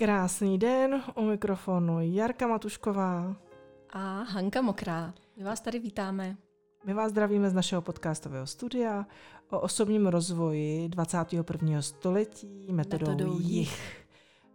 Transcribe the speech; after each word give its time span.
Krásný 0.00 0.58
den, 0.58 1.02
u 1.14 1.22
mikrofonu 1.22 2.00
Jarka 2.00 2.46
Matušková 2.46 3.36
a 3.90 4.22
Hanka 4.22 4.62
Mokrá. 4.62 5.14
My 5.36 5.44
vás 5.44 5.60
tady 5.60 5.78
vítáme. 5.78 6.36
My 6.84 6.94
vás 6.94 7.10
zdravíme 7.10 7.50
z 7.50 7.54
našeho 7.54 7.82
podcastového 7.82 8.46
studia 8.46 9.06
o 9.50 9.60
osobním 9.60 10.06
rozvoji 10.06 10.88
21. 10.88 11.82
století 11.82 12.72
metodou, 12.72 13.06
metodou 13.06 13.38
jich. 13.40 14.06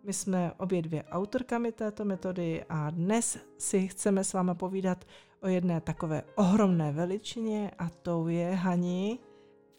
My 0.04 0.14
jsme 0.14 0.52
obě 0.58 0.82
dvě 0.82 1.04
autorkami 1.04 1.72
této 1.72 2.06
metody 2.06 2.66
a 2.70 2.90
dnes 2.90 3.38
si 3.58 3.88
chceme 3.88 4.24
s 4.24 4.34
váma 4.34 4.54
povídat 4.56 5.06
o 5.42 5.48
jedné 5.48 5.82
takové 5.82 6.24
ohromné 6.36 6.92
veličině 6.92 7.72
a 7.78 7.90
to 7.90 8.28
je, 8.28 8.56
Hani... 8.56 9.20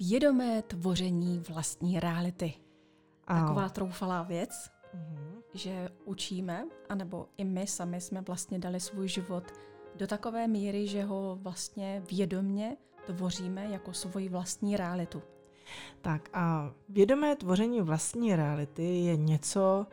Vědomé 0.01 0.63
tvoření 0.63 1.43
vlastní 1.49 2.01
reality. 2.01 2.55
A... 3.27 3.41
Taková 3.41 3.69
troufalá 3.69 4.23
věc, 4.23 4.74
mm-hmm. 4.95 5.43
že 5.55 5.89
učíme, 6.05 6.65
anebo 6.89 7.29
i 7.37 7.45
my 7.45 7.67
sami 7.67 8.01
jsme 8.01 8.21
vlastně 8.21 8.59
dali 8.59 8.81
svůj 8.81 9.09
život 9.09 9.45
do 9.95 10.07
takové 10.07 10.49
míry, 10.49 10.87
že 10.87 11.05
ho 11.05 11.39
vlastně 11.43 12.03
vědomně 12.11 12.77
tvoříme 13.07 13.67
jako 13.67 13.93
svoji 13.93 14.29
vlastní 14.29 14.77
realitu. 14.77 15.23
Tak 16.01 16.31
a 16.33 16.73
vědomé 16.89 17.37
tvoření 17.37 17.81
vlastní 17.81 18.37
reality 18.37 18.83
je 18.83 19.17
něco, 19.17 19.87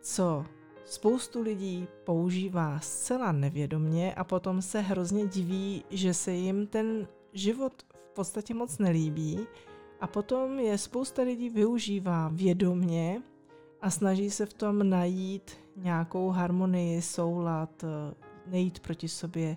co 0.00 0.44
spoustu 0.84 1.42
lidí 1.42 1.88
používá 2.04 2.80
zcela 2.80 3.32
nevědomně 3.32 4.14
a 4.14 4.24
potom 4.24 4.62
se 4.62 4.80
hrozně 4.80 5.26
diví, 5.26 5.84
že 5.90 6.14
se 6.14 6.32
jim 6.32 6.66
ten 6.66 7.08
život 7.32 7.72
v 8.10 8.14
podstatě 8.14 8.54
moc 8.54 8.78
nelíbí 8.78 9.40
a 10.00 10.06
potom 10.06 10.58
je 10.58 10.78
spousta 10.78 11.22
lidí 11.22 11.48
využívá 11.48 12.28
vědomně 12.32 13.22
a 13.84 13.90
snaží 13.90 14.30
se 14.30 14.46
v 14.46 14.52
tom 14.52 14.90
najít 14.90 15.50
nějakou 15.76 16.30
harmonii, 16.30 17.02
soulad, 17.02 17.84
nejít 18.46 18.80
proti 18.80 19.08
sobě. 19.08 19.56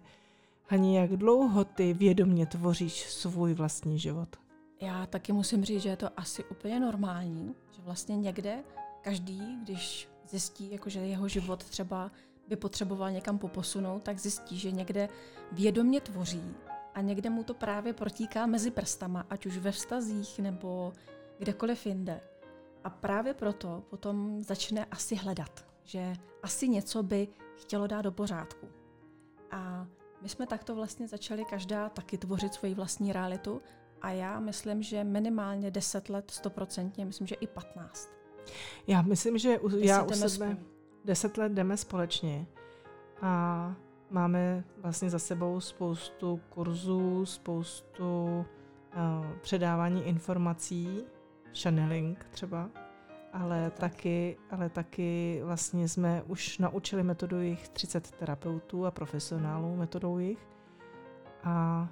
Ani 0.70 0.98
jak 0.98 1.10
dlouho 1.10 1.66
ty 1.66 1.94
vědomně 1.94 2.46
tvoříš 2.46 3.10
svůj 3.10 3.54
vlastní 3.54 4.00
život? 4.00 4.36
Já 4.82 5.06
taky 5.06 5.34
musím 5.34 5.64
říct, 5.64 5.82
že 5.82 5.90
je 5.90 5.98
to 5.98 6.10
asi 6.18 6.44
úplně 6.44 6.80
normální, 6.80 7.56
že 7.72 7.82
vlastně 7.82 8.18
někde 8.18 8.64
každý, 9.02 9.58
když 9.64 10.10
zjistí, 10.30 10.72
jako 10.72 10.90
že 10.90 11.00
jeho 11.00 11.28
život 11.28 11.64
třeba 11.64 12.12
by 12.48 12.56
potřeboval 12.56 13.12
někam 13.12 13.38
poposunout, 13.38 14.04
tak 14.04 14.20
zjistí, 14.20 14.60
že 14.60 14.72
někde 14.72 15.10
vědomně 15.52 16.02
tvoří 16.02 16.54
a 16.96 17.02
někde 17.02 17.30
mu 17.30 17.44
to 17.44 17.54
právě 17.54 17.94
protíká 17.94 18.46
mezi 18.46 18.72
prstama, 18.72 19.26
ať 19.30 19.46
už 19.46 19.58
ve 19.58 19.72
vztazích 19.72 20.40
nebo 20.40 20.94
kdekoliv 21.40 21.86
jinde. 21.86 22.22
A 22.88 22.90
právě 22.90 23.34
proto 23.34 23.84
potom 23.90 24.44
začne 24.44 24.86
asi 24.86 25.16
hledat, 25.16 25.66
že 25.84 26.14
asi 26.44 26.70
něco 26.70 27.04
by 27.04 27.28
chtělo 27.56 27.88
dát 27.88 28.02
do 28.02 28.12
pořádku. 28.12 28.68
A 29.52 29.88
my 30.22 30.30
jsme 30.30 30.48
takto 30.48 30.76
vlastně 30.76 31.08
začali 31.08 31.46
každá 31.46 31.90
taky 31.90 32.18
tvořit 32.18 32.54
svoji 32.54 32.74
vlastní 32.74 33.14
realitu 33.14 33.62
a 34.02 34.12
já 34.12 34.40
myslím, 34.40 34.84
že 34.84 35.04
minimálně 35.04 35.72
10 35.72 36.10
let, 36.10 36.32
stoprocentně, 36.32 37.06
myslím, 37.06 37.28
že 37.28 37.36
i 37.36 37.48
15. 37.48 38.10
Já 38.88 39.02
myslím, 39.02 39.38
že 39.38 39.60
u, 39.60 39.78
já 39.78 40.04
u 40.04 40.14
sebe 40.14 40.58
10 41.06 41.38
let 41.38 41.52
jdeme 41.52 41.78
společně 41.78 42.48
a 43.22 43.76
máme 44.10 44.64
vlastně 44.78 45.10
za 45.10 45.20
sebou 45.20 45.60
spoustu 45.60 46.40
kurzů, 46.50 47.26
spoustu 47.26 48.46
uh, 48.96 49.38
předávání 49.42 50.04
informací, 50.04 51.04
channeling 51.54 52.26
třeba, 52.32 52.70
ale 53.34 53.72
taky, 53.72 54.38
ale 54.52 54.70
taky 54.70 55.42
vlastně 55.44 55.90
jsme 55.90 56.24
už 56.24 56.58
naučili 56.58 57.04
metodu 57.04 57.42
jich 57.42 57.70
30 57.70 58.12
terapeutů 58.12 58.86
a 58.86 58.92
profesionálů 58.92 59.76
metodou 59.76 60.18
jich. 60.20 60.48
A 61.44 61.88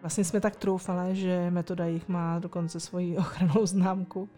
vlastně 0.00 0.24
jsme 0.24 0.40
tak 0.40 0.56
troufali, 0.56 1.16
že 1.16 1.50
metoda 1.50 1.86
jich 1.86 2.08
má 2.08 2.38
dokonce 2.38 2.80
svoji 2.80 3.16
ochranou 3.18 3.66
známku, 3.66 4.28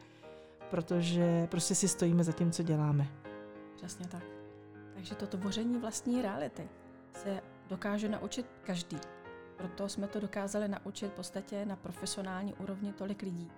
protože 0.70 1.46
prostě 1.50 1.74
si 1.74 1.88
stojíme 1.88 2.24
za 2.24 2.32
tím, 2.32 2.50
co 2.50 2.62
děláme. 2.62 3.08
Přesně 3.76 4.08
tak. 4.08 4.22
Takže 4.94 5.14
to 5.14 5.26
tvoření 5.26 5.78
vlastní 5.78 6.22
reality 6.22 6.68
se 7.12 7.40
dokáže 7.68 8.08
naučit 8.08 8.46
každý. 8.62 8.98
Proto 9.56 9.88
jsme 9.88 10.06
to 10.06 10.20
dokázali 10.20 10.68
naučit 10.68 11.08
v 11.08 11.14
podstatě 11.14 11.66
na 11.66 11.76
profesionální 11.76 12.54
úrovni 12.54 12.92
tolik 12.92 13.22
lidí. 13.22 13.50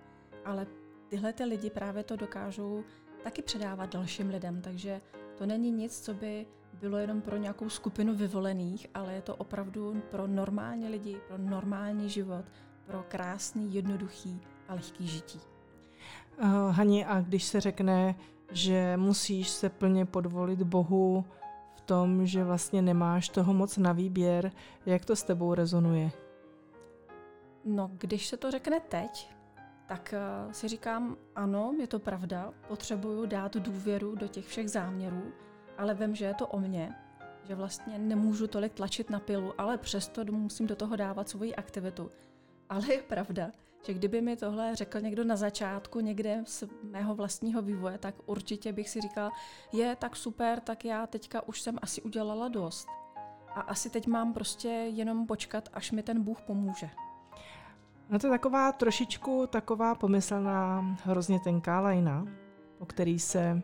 Ale 0.45 0.67
tyhle 1.07 1.33
ty 1.33 1.43
lidi 1.43 1.69
právě 1.69 2.03
to 2.03 2.15
dokážou 2.15 2.83
taky 3.23 3.41
předávat 3.41 3.93
dalším 3.93 4.29
lidem, 4.29 4.61
takže 4.61 5.01
to 5.37 5.45
není 5.45 5.71
nic, 5.71 5.99
co 5.99 6.13
by 6.13 6.45
bylo 6.73 6.97
jenom 6.97 7.21
pro 7.21 7.37
nějakou 7.37 7.69
skupinu 7.69 8.15
vyvolených, 8.15 8.87
ale 8.93 9.13
je 9.13 9.21
to 9.21 9.35
opravdu 9.35 10.01
pro 10.11 10.27
normální 10.27 10.89
lidi, 10.89 11.17
pro 11.27 11.37
normální 11.37 12.09
život, 12.09 12.45
pro 12.85 13.05
krásný, 13.07 13.73
jednoduchý 13.73 14.41
a 14.67 14.73
lehký 14.73 15.07
žití. 15.07 15.39
Uh, 16.43 16.71
Hani, 16.71 17.05
a 17.05 17.21
když 17.21 17.43
se 17.43 17.61
řekne, 17.61 18.15
že 18.51 18.97
musíš 18.97 19.49
se 19.49 19.69
plně 19.69 20.05
podvolit 20.05 20.63
Bohu 20.63 21.25
v 21.75 21.81
tom, 21.81 22.25
že 22.25 22.43
vlastně 22.43 22.81
nemáš 22.81 23.29
toho 23.29 23.53
moc 23.53 23.77
na 23.77 23.91
výběr, 23.91 24.51
jak 24.85 25.05
to 25.05 25.15
s 25.15 25.23
tebou 25.23 25.53
rezonuje? 25.53 26.11
No, 27.65 27.91
když 27.93 28.27
se 28.27 28.37
to 28.37 28.51
řekne 28.51 28.79
teď, 28.79 29.34
tak 29.87 30.13
uh, 30.45 30.51
si 30.51 30.67
říkám, 30.67 31.17
ano, 31.35 31.73
je 31.79 31.87
to 31.87 31.99
pravda, 31.99 32.53
potřebuju 32.67 33.25
dát 33.25 33.55
důvěru 33.55 34.15
do 34.15 34.27
těch 34.27 34.47
všech 34.47 34.69
záměrů, 34.69 35.33
ale 35.77 35.93
vím, 35.93 36.15
že 36.15 36.25
je 36.25 36.33
to 36.33 36.47
o 36.47 36.59
mně, 36.59 36.95
že 37.43 37.55
vlastně 37.55 37.99
nemůžu 37.99 38.47
tolik 38.47 38.73
tlačit 38.73 39.09
na 39.09 39.19
pilu, 39.19 39.53
ale 39.57 39.77
přesto 39.77 40.25
musím 40.31 40.67
do 40.67 40.75
toho 40.75 40.95
dávat 40.95 41.29
svoji 41.29 41.55
aktivitu. 41.55 42.11
Ale 42.69 42.93
je 42.93 43.01
pravda, 43.01 43.51
že 43.85 43.93
kdyby 43.93 44.21
mi 44.21 44.37
tohle 44.37 44.75
řekl 44.75 45.01
někdo 45.01 45.23
na 45.23 45.35
začátku 45.35 45.99
někde 45.99 46.43
z 46.45 46.63
mého 46.83 47.15
vlastního 47.15 47.61
vývoje, 47.61 47.97
tak 47.97 48.15
určitě 48.25 48.73
bych 48.73 48.89
si 48.89 49.01
říkal, 49.01 49.31
je 49.73 49.95
tak 49.95 50.15
super, 50.15 50.59
tak 50.59 50.85
já 50.85 51.07
teďka 51.07 51.47
už 51.47 51.61
jsem 51.61 51.79
asi 51.81 52.01
udělala 52.01 52.47
dost. 52.47 52.87
A 53.47 53.61
asi 53.61 53.89
teď 53.89 54.07
mám 54.07 54.33
prostě 54.33 54.67
jenom 54.69 55.27
počkat, 55.27 55.69
až 55.73 55.91
mi 55.91 56.03
ten 56.03 56.23
Bůh 56.23 56.41
pomůže. 56.41 56.89
No 58.09 58.19
to 58.19 58.27
je 58.27 58.31
taková 58.31 58.71
trošičku 58.71 59.47
taková 59.47 59.95
pomyslná 59.95 60.85
hrozně 61.03 61.39
tenká 61.39 61.79
lajna, 61.79 62.25
po 62.77 62.85
který 62.85 63.19
se 63.19 63.61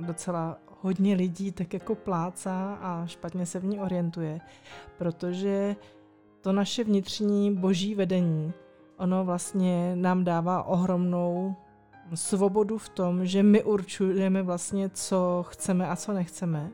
docela 0.00 0.58
hodně 0.80 1.14
lidí 1.14 1.52
tak 1.52 1.74
jako 1.74 1.94
plácá 1.94 2.78
a 2.80 3.06
špatně 3.06 3.46
se 3.46 3.58
v 3.58 3.64
ní 3.64 3.80
orientuje, 3.80 4.40
protože 4.98 5.76
to 6.40 6.52
naše 6.52 6.84
vnitřní 6.84 7.54
boží 7.54 7.94
vedení, 7.94 8.52
ono 8.96 9.24
vlastně 9.24 9.96
nám 9.96 10.24
dává 10.24 10.62
ohromnou 10.62 11.54
svobodu 12.14 12.78
v 12.78 12.88
tom, 12.88 13.26
že 13.26 13.42
my 13.42 13.62
určujeme 13.62 14.42
vlastně, 14.42 14.88
co 14.88 15.44
chceme 15.48 15.88
a 15.88 15.96
co 15.96 16.12
nechceme. 16.12 16.70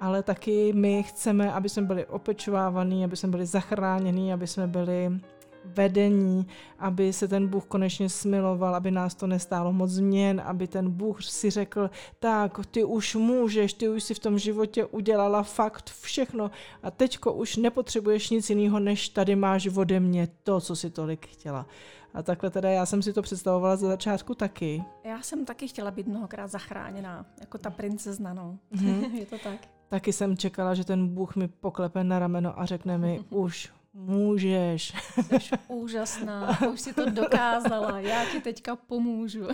Ale 0.00 0.22
taky 0.22 0.72
my 0.72 1.02
chceme, 1.02 1.52
aby 1.52 1.68
jsme 1.68 1.82
byli 1.82 2.06
opečovávaní, 2.06 3.04
aby 3.04 3.16
jsme 3.16 3.28
byli 3.28 3.46
zachráněni, 3.46 4.32
aby 4.32 4.46
jsme 4.46 4.66
byli 4.66 5.20
vedení, 5.64 6.46
aby 6.78 7.12
se 7.12 7.28
ten 7.28 7.48
Bůh 7.48 7.64
konečně 7.64 8.08
smiloval, 8.08 8.74
aby 8.74 8.90
nás 8.90 9.14
to 9.14 9.26
nestálo 9.26 9.72
moc 9.72 9.90
změn, 9.90 10.42
aby 10.44 10.66
ten 10.66 10.90
Bůh 10.90 11.22
si 11.22 11.50
řekl, 11.50 11.90
tak 12.18 12.66
ty 12.70 12.84
už 12.84 13.14
můžeš, 13.14 13.72
ty 13.72 13.88
už 13.88 14.02
si 14.02 14.14
v 14.14 14.18
tom 14.18 14.38
životě 14.38 14.84
udělala 14.84 15.42
fakt 15.42 15.90
všechno 15.90 16.50
a 16.82 16.90
teďko 16.90 17.32
už 17.32 17.56
nepotřebuješ 17.56 18.30
nic 18.30 18.50
jiného, 18.50 18.80
než 18.80 19.08
tady 19.08 19.36
máš 19.36 19.66
ode 19.66 20.00
mě 20.00 20.28
to, 20.42 20.60
co 20.60 20.76
si 20.76 20.90
tolik 20.90 21.26
chtěla. 21.26 21.66
A 22.14 22.22
takhle 22.22 22.50
teda 22.50 22.70
já 22.70 22.86
jsem 22.86 23.02
si 23.02 23.12
to 23.12 23.22
představovala 23.22 23.76
za 23.76 23.88
začátku 23.88 24.34
taky. 24.34 24.84
Já 25.04 25.22
jsem 25.22 25.44
taky 25.44 25.68
chtěla 25.68 25.90
být 25.90 26.06
mnohokrát 26.06 26.50
zachráněná, 26.50 27.26
jako 27.40 27.58
ta 27.58 27.70
princezna, 27.70 28.34
no. 28.34 28.58
Mm-hmm. 28.72 29.14
Je 29.18 29.26
to 29.26 29.38
tak. 29.38 29.68
Taky 29.88 30.12
jsem 30.12 30.36
čekala, 30.36 30.74
že 30.74 30.84
ten 30.84 31.08
Bůh 31.08 31.36
mi 31.36 31.48
poklepe 31.48 32.04
na 32.04 32.18
rameno 32.18 32.60
a 32.60 32.66
řekne 32.66 32.98
mi, 32.98 33.20
už 33.30 33.72
Můžeš. 33.92 34.92
Jsi 35.14 35.50
úžasná, 35.68 36.58
už 36.72 36.80
si 36.80 36.94
to 36.94 37.10
dokázala, 37.10 38.00
já 38.00 38.24
ti 38.24 38.40
teďka 38.40 38.76
pomůžu. 38.76 39.46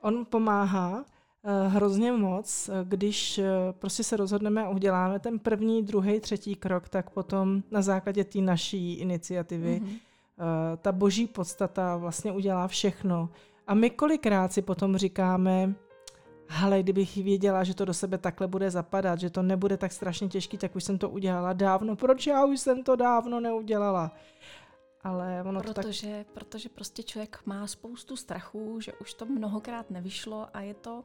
On 0.00 0.26
pomáhá 0.30 0.96
uh, 0.98 1.72
hrozně 1.72 2.12
moc, 2.12 2.70
když 2.84 3.38
uh, 3.38 3.44
prostě 3.72 4.04
se 4.04 4.16
rozhodneme 4.16 4.62
a 4.62 4.68
uděláme 4.68 5.18
ten 5.18 5.38
první, 5.38 5.82
druhý, 5.82 6.20
třetí 6.20 6.54
krok, 6.54 6.88
tak 6.88 7.10
potom 7.10 7.62
na 7.70 7.82
základě 7.82 8.24
té 8.24 8.38
naší 8.38 8.94
iniciativy 8.94 9.82
mm-hmm. 9.84 10.76
ta 10.76 10.92
boží 10.92 11.26
podstata 11.26 11.96
vlastně 11.96 12.32
udělá 12.32 12.68
všechno. 12.68 13.28
A 13.66 13.74
my 13.74 13.90
kolikrát 13.90 14.52
si 14.52 14.62
potom 14.62 14.96
říkáme, 14.96 15.74
ale 16.60 16.82
kdybych 16.82 17.16
věděla, 17.16 17.64
že 17.64 17.74
to 17.74 17.84
do 17.84 17.94
sebe 17.94 18.18
takhle 18.18 18.48
bude 18.48 18.70
zapadat, 18.70 19.20
že 19.20 19.30
to 19.30 19.42
nebude 19.42 19.76
tak 19.76 19.92
strašně 19.92 20.28
těžký, 20.28 20.58
tak 20.58 20.76
už 20.76 20.84
jsem 20.84 20.98
to 20.98 21.10
udělala 21.10 21.52
dávno. 21.52 21.96
Proč 21.96 22.26
já 22.26 22.44
už 22.44 22.60
jsem 22.60 22.82
to 22.82 22.96
dávno 22.96 23.40
neudělala? 23.40 24.12
Ale 25.02 25.42
ono 25.46 25.60
protože, 25.60 26.06
to 26.06 26.24
tak... 26.24 26.26
protože 26.26 26.68
prostě 26.68 27.02
člověk 27.02 27.40
má 27.46 27.66
spoustu 27.66 28.16
strachů, 28.16 28.80
že 28.80 28.92
už 28.92 29.14
to 29.14 29.26
mnohokrát 29.26 29.90
nevyšlo 29.90 30.48
a 30.52 30.60
je 30.60 30.74
to 30.74 31.04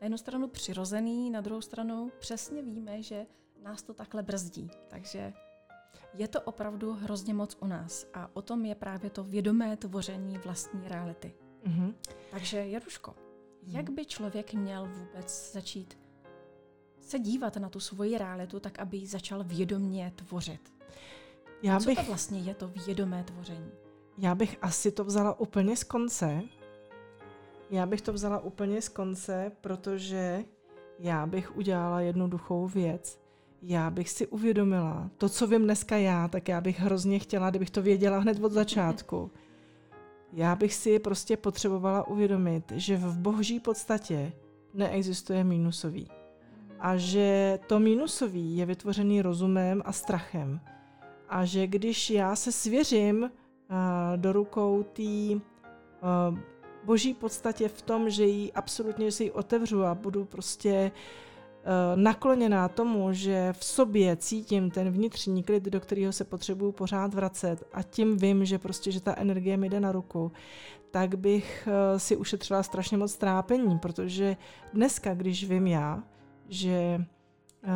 na 0.00 0.04
jednu 0.04 0.18
stranu 0.18 0.48
přirozený, 0.48 1.30
na 1.30 1.40
druhou 1.40 1.60
stranu 1.60 2.12
přesně 2.18 2.62
víme, 2.62 3.02
že 3.02 3.26
nás 3.62 3.82
to 3.82 3.94
takhle 3.94 4.22
brzdí. 4.22 4.70
Takže 4.88 5.32
je 6.14 6.28
to 6.28 6.40
opravdu 6.40 6.92
hrozně 6.92 7.34
moc 7.34 7.56
u 7.60 7.66
nás 7.66 8.06
a 8.14 8.30
o 8.32 8.42
tom 8.42 8.64
je 8.64 8.74
právě 8.74 9.10
to 9.10 9.24
vědomé 9.24 9.76
tvoření 9.76 10.38
vlastní 10.38 10.88
reality. 10.88 11.34
Mm-hmm. 11.66 11.94
Takže 12.30 12.66
Jaruško. 12.68 13.27
Jak 13.68 13.90
by 13.90 14.04
člověk 14.04 14.54
měl 14.54 14.86
vůbec 14.86 15.52
začít 15.52 15.98
se 17.00 17.18
dívat 17.18 17.56
na 17.56 17.68
tu 17.68 17.80
svoji 17.80 18.18
realitu 18.18 18.60
tak, 18.60 18.78
aby 18.78 18.96
ji 18.96 19.06
začal 19.06 19.44
vědomně 19.44 20.12
tvořit? 20.16 20.72
Já 21.62 21.78
bych... 21.78 21.98
Co 21.98 22.04
to 22.04 22.08
vlastně 22.08 22.38
je 22.38 22.54
to 22.54 22.68
vědomé 22.86 23.24
tvoření? 23.24 23.70
Já 24.18 24.34
bych 24.34 24.58
asi 24.62 24.92
to 24.92 25.04
vzala 25.04 25.40
úplně 25.40 25.76
z 25.76 25.84
konce. 25.84 26.42
Já 27.70 27.86
bych 27.86 28.00
to 28.00 28.12
vzala 28.12 28.38
úplně 28.40 28.82
z 28.82 28.88
konce, 28.88 29.52
protože 29.60 30.44
já 30.98 31.26
bych 31.26 31.56
udělala 31.56 32.00
jednoduchou 32.00 32.66
věc 32.66 33.28
já 33.62 33.90
bych 33.90 34.10
si 34.10 34.26
uvědomila, 34.26 35.10
to, 35.18 35.28
co 35.28 35.46
vím 35.46 35.64
dneska 35.64 35.96
já, 35.96 36.28
tak 36.28 36.48
já 36.48 36.60
bych 36.60 36.80
hrozně 36.80 37.18
chtěla, 37.18 37.50
kdybych 37.50 37.70
to 37.70 37.82
věděla 37.82 38.18
hned 38.18 38.44
od 38.44 38.52
začátku. 38.52 39.30
Já 40.32 40.56
bych 40.56 40.74
si 40.74 40.98
prostě 40.98 41.36
potřebovala 41.36 42.06
uvědomit, 42.08 42.72
že 42.76 42.96
v 42.96 43.18
boží 43.18 43.60
podstatě 43.60 44.32
neexistuje 44.74 45.44
mínusový. 45.44 46.08
A 46.80 46.96
že 46.96 47.58
to 47.66 47.78
mínusový 47.78 48.56
je 48.56 48.66
vytvořený 48.66 49.22
rozumem 49.22 49.82
a 49.84 49.92
strachem. 49.92 50.60
A 51.28 51.44
že 51.44 51.66
když 51.66 52.10
já 52.10 52.36
se 52.36 52.52
svěřím 52.52 53.22
uh, 53.22 53.30
do 54.16 54.32
rukou 54.32 54.82
té 54.82 55.02
uh, 55.02 56.38
boží 56.84 57.14
podstatě 57.14 57.68
v 57.68 57.82
tom, 57.82 58.10
že 58.10 58.24
ji 58.24 58.52
absolutně 58.52 59.12
si 59.12 59.24
ji 59.24 59.30
otevřu 59.30 59.84
a 59.84 59.94
budu 59.94 60.24
prostě 60.24 60.92
uh, 60.94 61.27
nakloněná 61.94 62.68
tomu, 62.68 63.12
že 63.12 63.52
v 63.52 63.64
sobě 63.64 64.16
cítím 64.16 64.70
ten 64.70 64.90
vnitřní 64.90 65.42
klid, 65.42 65.64
do 65.64 65.80
kterého 65.80 66.12
se 66.12 66.24
potřebuju 66.24 66.72
pořád 66.72 67.14
vracet 67.14 67.64
a 67.72 67.82
tím 67.82 68.16
vím, 68.16 68.44
že 68.44 68.58
prostě, 68.58 68.92
že 68.92 69.00
ta 69.00 69.14
energie 69.16 69.56
mi 69.56 69.68
jde 69.68 69.80
na 69.80 69.92
ruku, 69.92 70.32
tak 70.90 71.14
bych 71.14 71.68
eh, 71.70 71.98
si 71.98 72.16
ušetřila 72.16 72.62
strašně 72.62 72.96
moc 72.96 73.16
trápení, 73.16 73.78
protože 73.78 74.36
dneska, 74.72 75.14
když 75.14 75.48
vím 75.48 75.66
já, 75.66 76.02
že 76.48 77.04
eh, 77.64 77.68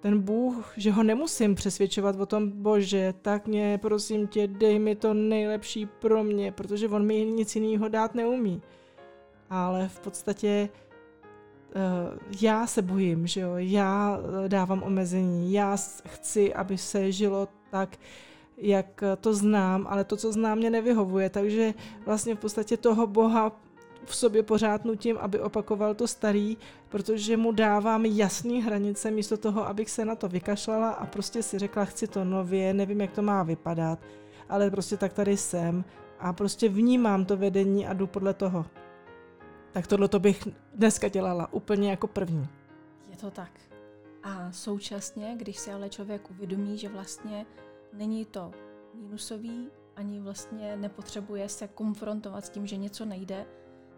ten 0.00 0.20
Bůh, 0.20 0.72
že 0.76 0.92
ho 0.92 1.02
nemusím 1.02 1.54
přesvědčovat 1.54 2.20
o 2.20 2.26
tom, 2.26 2.50
bože, 2.50 3.14
tak 3.22 3.46
mě, 3.46 3.78
prosím 3.82 4.26
tě, 4.26 4.46
dej 4.46 4.78
mi 4.78 4.96
to 4.96 5.14
nejlepší 5.14 5.86
pro 5.86 6.24
mě, 6.24 6.52
protože 6.52 6.88
on 6.88 7.06
mi 7.06 7.24
nic 7.24 7.56
jiného 7.56 7.88
dát 7.88 8.14
neumí. 8.14 8.62
Ale 9.50 9.88
v 9.88 10.00
podstatě 10.00 10.68
já 12.40 12.66
se 12.66 12.82
bojím, 12.82 13.26
že 13.26 13.40
jo, 13.40 13.52
já 13.56 14.18
eh, 14.44 14.48
dávám 14.48 14.82
omezení, 14.82 15.52
já 15.52 15.76
chci, 16.06 16.54
aby 16.54 16.78
se 16.78 17.12
žilo 17.12 17.48
tak, 17.70 17.96
jak 18.56 19.04
to 19.20 19.34
znám, 19.34 19.86
ale 19.90 20.04
to, 20.04 20.16
co 20.16 20.32
znám, 20.32 20.58
mě 20.58 20.70
nevyhovuje, 20.70 21.30
takže 21.30 21.74
vlastně 22.06 22.34
v 22.34 22.38
podstatě 22.38 22.76
toho 22.76 23.06
Boha 23.06 23.52
v 24.04 24.16
sobě 24.16 24.42
pořád 24.42 24.84
nutím, 24.84 25.18
aby 25.18 25.40
opakoval 25.40 25.94
to 25.94 26.06
starý, 26.06 26.56
protože 26.88 27.36
mu 27.36 27.52
dávám 27.52 28.06
jasné 28.06 28.62
hranice 28.62 29.10
místo 29.10 29.36
toho, 29.36 29.66
abych 29.66 29.90
se 29.90 30.04
na 30.04 30.14
to 30.14 30.28
vykašlala 30.28 30.90
a 30.90 31.06
prostě 31.06 31.42
si 31.42 31.58
řekla, 31.58 31.84
chci 31.84 32.06
to 32.06 32.24
nově, 32.24 32.74
nevím, 32.74 33.00
jak 33.00 33.12
to 33.12 33.22
má 33.22 33.42
vypadat, 33.42 33.98
ale 34.48 34.70
prostě 34.70 34.96
tak 34.96 35.12
tady 35.12 35.36
jsem 35.36 35.84
a 36.18 36.32
prostě 36.32 36.68
vnímám 36.68 37.24
to 37.24 37.36
vedení 37.36 37.86
a 37.86 37.92
jdu 37.92 38.06
podle 38.06 38.34
toho. 38.34 38.66
Tak 39.72 39.86
tohle 39.86 40.08
to 40.08 40.18
bych 40.18 40.48
dneska 40.74 41.08
dělala 41.08 41.52
úplně 41.52 41.90
jako 41.90 42.06
první. 42.06 42.48
Je 43.10 43.16
to 43.16 43.30
tak. 43.30 43.60
A 44.22 44.52
současně, 44.52 45.34
když 45.36 45.58
si 45.58 45.72
ale 45.72 45.88
člověk 45.88 46.30
uvědomí, 46.30 46.78
že 46.78 46.88
vlastně 46.88 47.46
není 47.92 48.24
to 48.24 48.52
mínusový, 48.94 49.70
ani 49.96 50.20
vlastně 50.20 50.76
nepotřebuje 50.76 51.48
se 51.48 51.68
konfrontovat 51.68 52.44
s 52.44 52.50
tím, 52.50 52.66
že 52.66 52.76
něco 52.76 53.04
nejde, 53.04 53.46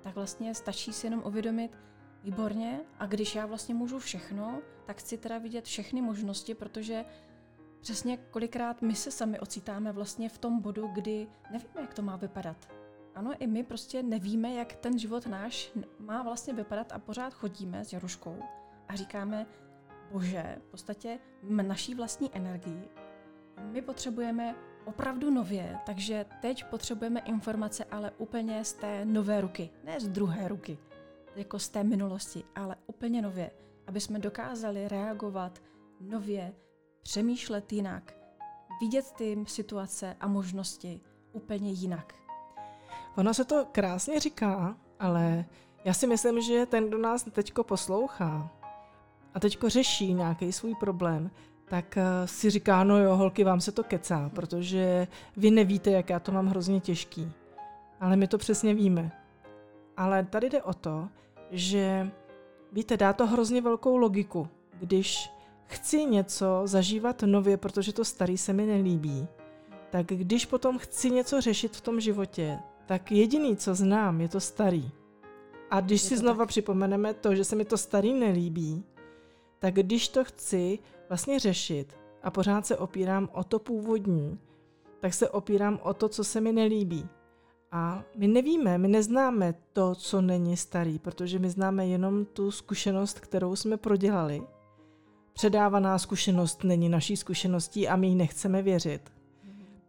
tak 0.02 0.14
vlastně 0.14 0.55
stačí 0.55 0.93
si 0.93 1.06
jenom 1.06 1.22
uvědomit, 1.26 1.78
výborně, 2.22 2.81
a 2.99 3.06
když 3.06 3.34
já 3.34 3.46
vlastně 3.46 3.75
můžu 3.75 3.99
všechno, 3.99 4.58
tak 4.87 4.99
chci 4.99 5.19
teda 5.19 5.38
vidět 5.38 5.64
všechny 5.64 6.02
možnosti, 6.02 6.55
protože 6.55 7.05
přesně 7.81 8.17
kolikrát 8.17 8.82
my 8.82 8.94
se 8.94 9.11
sami 9.11 9.40
ocitáme 9.40 9.93
vlastně 9.93 10.28
v 10.28 10.38
tom 10.38 10.61
bodu, 10.61 10.87
kdy 10.87 11.28
nevíme, 11.52 11.81
jak 11.81 11.94
to 11.94 12.02
má 12.02 12.17
vypadat 12.17 12.80
ano, 13.14 13.32
i 13.38 13.46
my 13.46 13.62
prostě 13.62 14.02
nevíme, 14.02 14.54
jak 14.54 14.72
ten 14.72 14.98
život 14.98 15.26
náš 15.26 15.72
má 15.98 16.22
vlastně 16.22 16.54
vypadat 16.54 16.92
a 16.92 16.98
pořád 16.98 17.34
chodíme 17.34 17.84
s 17.84 17.92
Jaruškou 17.92 18.36
a 18.88 18.96
říkáme, 18.96 19.46
bože, 20.12 20.56
v 20.60 20.70
podstatě 20.70 21.18
naší 21.42 21.94
vlastní 21.94 22.36
energii 22.36 22.88
my 23.64 23.82
potřebujeme 23.82 24.54
opravdu 24.84 25.30
nově, 25.30 25.78
takže 25.86 26.26
teď 26.40 26.64
potřebujeme 26.64 27.20
informace, 27.20 27.84
ale 27.84 28.10
úplně 28.18 28.64
z 28.64 28.72
té 28.72 29.04
nové 29.04 29.40
ruky, 29.40 29.70
ne 29.84 30.00
z 30.00 30.08
druhé 30.08 30.48
ruky, 30.48 30.78
jako 31.36 31.58
z 31.58 31.68
té 31.68 31.84
minulosti, 31.84 32.44
ale 32.54 32.76
úplně 32.86 33.22
nově, 33.22 33.50
aby 33.86 34.00
jsme 34.00 34.18
dokázali 34.18 34.88
reagovat 34.88 35.62
nově, 36.00 36.54
přemýšlet 37.02 37.72
jinak, 37.72 38.14
vidět 38.80 39.12
ty 39.12 39.44
situace 39.46 40.16
a 40.20 40.28
možnosti 40.28 41.00
úplně 41.32 41.70
jinak. 41.70 42.14
Ono 43.16 43.34
se 43.34 43.44
to 43.44 43.66
krásně 43.72 44.20
říká, 44.20 44.76
ale 45.00 45.44
já 45.84 45.94
si 45.94 46.06
myslím, 46.06 46.40
že 46.40 46.66
ten, 46.66 46.88
kdo 46.88 46.98
nás 46.98 47.24
teďko 47.32 47.64
poslouchá 47.64 48.50
a 49.34 49.40
teďko 49.40 49.68
řeší 49.68 50.14
nějaký 50.14 50.52
svůj 50.52 50.74
problém, 50.74 51.30
tak 51.64 51.96
eh, 51.96 52.26
si 52.26 52.50
říká, 52.50 52.84
no 52.84 52.98
jo, 52.98 53.16
holky, 53.16 53.44
vám 53.44 53.60
se 53.60 53.72
to 53.72 53.84
kecá, 53.84 54.30
protože 54.34 55.08
vy 55.36 55.50
nevíte, 55.50 55.90
jak 55.90 56.10
já 56.10 56.20
to 56.20 56.32
mám 56.32 56.46
hrozně 56.46 56.80
těžký. 56.80 57.32
Ale 58.00 58.16
my 58.16 58.28
to 58.28 58.38
přesně 58.38 58.74
víme. 58.74 59.12
Ale 59.96 60.24
tady 60.24 60.50
jde 60.50 60.62
o 60.62 60.74
to, 60.74 61.08
že 61.50 62.10
víte, 62.72 62.96
dá 62.96 63.12
to 63.12 63.26
hrozně 63.26 63.60
velkou 63.60 63.96
logiku, 63.96 64.48
když 64.78 65.30
chci 65.66 66.04
něco 66.04 66.62
zažívat 66.64 67.22
nově, 67.22 67.56
protože 67.56 67.92
to 67.92 68.04
starý 68.04 68.38
se 68.38 68.52
mi 68.52 68.66
nelíbí, 68.66 69.28
tak 69.90 70.06
když 70.06 70.46
potom 70.46 70.78
chci 70.78 71.10
něco 71.10 71.40
řešit 71.40 71.76
v 71.76 71.80
tom 71.80 72.00
životě, 72.00 72.58
tak 72.90 73.12
jediný, 73.12 73.56
co 73.56 73.75
znám, 73.75 74.20
je 74.20 74.28
to 74.28 74.40
starý. 74.40 74.90
A 75.70 75.81
když 75.81 76.02
je 76.02 76.08
si 76.08 76.16
znova 76.16 76.38
tak. 76.38 76.48
připomeneme 76.48 77.14
to, 77.14 77.34
že 77.34 77.44
se 77.44 77.56
mi 77.56 77.64
to 77.64 77.78
starý 77.78 78.14
nelíbí, 78.14 78.84
tak 79.58 79.74
když 79.74 80.08
to 80.08 80.24
chci 80.24 80.79
vlastně 81.08 81.38
řešit 81.38 81.96
a 82.22 82.31
pořád 82.31 82.67
se 82.67 82.76
opírám 82.76 83.29
o 83.32 83.44
to 83.44 83.58
původní, 83.58 84.38
tak 85.00 85.15
se 85.15 85.31
opírám 85.31 85.81
o 85.82 85.94
to, 85.94 86.08
co 86.08 86.24
se 86.24 86.41
mi 86.41 86.53
nelíbí. 86.53 87.08
A 87.72 88.05
my 88.17 88.29
nevíme, 88.29 88.79
my 88.79 88.88
neznáme 88.88 89.55
to, 89.72 89.94
co 89.94 90.20
není 90.20 90.56
starý, 90.56 90.98
protože 90.98 91.38
my 91.38 91.50
známe 91.50 91.86
jenom 91.86 92.24
tu 92.24 92.50
zkušenost, 92.50 93.20
kterou 93.20 93.56
jsme 93.56 93.76
prodělali. 93.76 94.43
Předávaná 95.32 95.98
zkušenost 95.98 96.65
není 96.65 96.88
naší 96.88 97.17
zkušeností 97.17 97.88
a 97.88 97.96
my 97.96 98.06
ji 98.06 98.15
nechceme 98.15 98.62
věřit. 98.62 99.19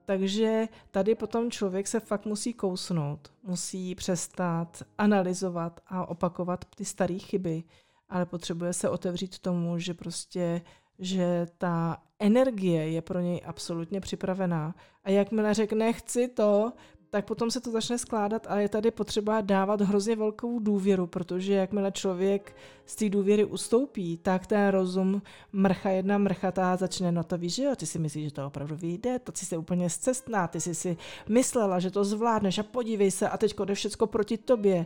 Takže 0.05 0.67
tady 0.91 1.15
potom 1.15 1.51
člověk 1.51 1.87
se 1.87 1.99
fakt 1.99 2.25
musí 2.25 2.53
kousnout, 2.53 3.31
musí 3.43 3.95
přestat 3.95 4.83
analyzovat 4.97 5.79
a 5.87 6.05
opakovat 6.05 6.65
ty 6.75 6.85
staré 6.85 7.17
chyby, 7.17 7.63
ale 8.09 8.25
potřebuje 8.25 8.73
se 8.73 8.89
otevřít 8.89 9.39
tomu, 9.39 9.79
že 9.79 9.93
prostě 9.93 10.61
že 11.01 11.47
ta 11.57 12.03
energie 12.19 12.89
je 12.89 13.01
pro 13.01 13.19
něj 13.19 13.41
absolutně 13.45 14.01
připravená. 14.01 14.75
A 15.03 15.09
jakmile 15.09 15.53
řekne, 15.53 15.93
chci 15.93 16.27
to, 16.27 16.73
tak 17.11 17.25
potom 17.25 17.51
se 17.51 17.61
to 17.61 17.71
začne 17.71 17.97
skládat 17.97 18.47
a 18.49 18.59
je 18.59 18.69
tady 18.69 18.91
potřeba 18.91 19.41
dávat 19.41 19.81
hrozně 19.81 20.15
velkou 20.15 20.59
důvěru, 20.59 21.07
protože 21.07 21.53
jakmile 21.53 21.91
člověk 21.91 22.55
z 22.85 22.95
té 22.95 23.09
důvěry 23.09 23.45
ustoupí, 23.45 24.17
tak 24.17 24.47
ten 24.47 24.67
rozum 24.67 25.21
mrcha 25.53 25.89
jedna 25.89 26.17
mrchatá 26.17 26.75
začne, 26.75 27.11
no 27.11 27.23
to 27.23 27.37
víš, 27.37 27.55
že 27.55 27.63
jo, 27.63 27.75
ty 27.75 27.85
si 27.85 27.99
myslíš, 27.99 28.25
že 28.25 28.31
to 28.31 28.47
opravdu 28.47 28.75
vyjde, 28.75 29.19
to 29.19 29.31
si 29.35 29.45
se 29.45 29.57
úplně 29.57 29.89
zcestná, 29.89 30.47
ty 30.47 30.61
jsi 30.61 30.75
si 30.75 30.97
myslela, 31.29 31.79
že 31.79 31.91
to 31.91 32.03
zvládneš 32.03 32.57
a 32.57 32.63
podívej 32.63 33.11
se 33.11 33.29
a 33.29 33.37
teď 33.37 33.55
jde 33.65 33.75
všecko 33.75 34.07
proti 34.07 34.37
tobě. 34.37 34.85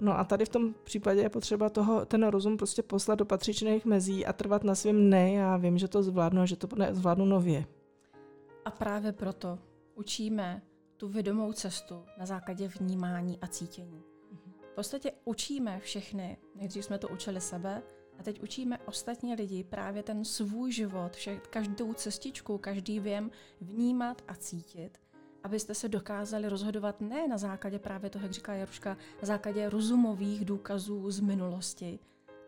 No 0.00 0.18
a 0.18 0.24
tady 0.24 0.44
v 0.44 0.48
tom 0.48 0.74
případě 0.84 1.20
je 1.20 1.28
potřeba 1.28 1.68
toho, 1.68 2.06
ten 2.06 2.26
rozum 2.26 2.56
prostě 2.56 2.82
poslat 2.82 3.18
do 3.18 3.24
patřičných 3.24 3.84
mezí 3.84 4.26
a 4.26 4.32
trvat 4.32 4.64
na 4.64 4.74
svém 4.74 5.10
ne, 5.10 5.32
já 5.32 5.56
vím, 5.56 5.78
že 5.78 5.88
to 5.88 6.02
zvládnu 6.02 6.42
a 6.42 6.46
že 6.46 6.56
to 6.56 6.68
zvládnu 6.90 7.24
nově. 7.24 7.64
A 8.64 8.70
právě 8.70 9.12
proto 9.12 9.58
učíme 9.94 10.62
tu 10.96 11.08
vědomou 11.08 11.52
cestu 11.52 12.04
na 12.18 12.26
základě 12.26 12.68
vnímání 12.68 13.38
a 13.40 13.46
cítění. 13.46 14.02
V 14.72 14.74
podstatě 14.74 15.12
učíme 15.24 15.80
všechny, 15.80 16.38
nejdřív 16.54 16.84
jsme 16.84 16.98
to 16.98 17.08
učili 17.08 17.40
sebe, 17.40 17.82
a 18.18 18.22
teď 18.22 18.42
učíme 18.42 18.78
ostatní 18.78 19.34
lidi 19.34 19.64
právě 19.64 20.02
ten 20.02 20.24
svůj 20.24 20.72
život, 20.72 21.12
vše, 21.12 21.40
každou 21.50 21.92
cestičku, 21.92 22.58
každý 22.58 23.00
věm 23.00 23.30
vnímat 23.60 24.22
a 24.28 24.34
cítit, 24.34 24.98
abyste 25.44 25.74
se 25.74 25.88
dokázali 25.88 26.48
rozhodovat 26.48 27.00
ne 27.00 27.28
na 27.28 27.38
základě 27.38 27.78
právě 27.78 28.10
toho, 28.10 28.22
jak 28.22 28.32
říká 28.32 28.54
Jaruška, 28.54 28.96
na 29.22 29.26
základě 29.26 29.70
rozumových 29.70 30.44
důkazů 30.44 31.10
z 31.10 31.20
minulosti, 31.20 31.98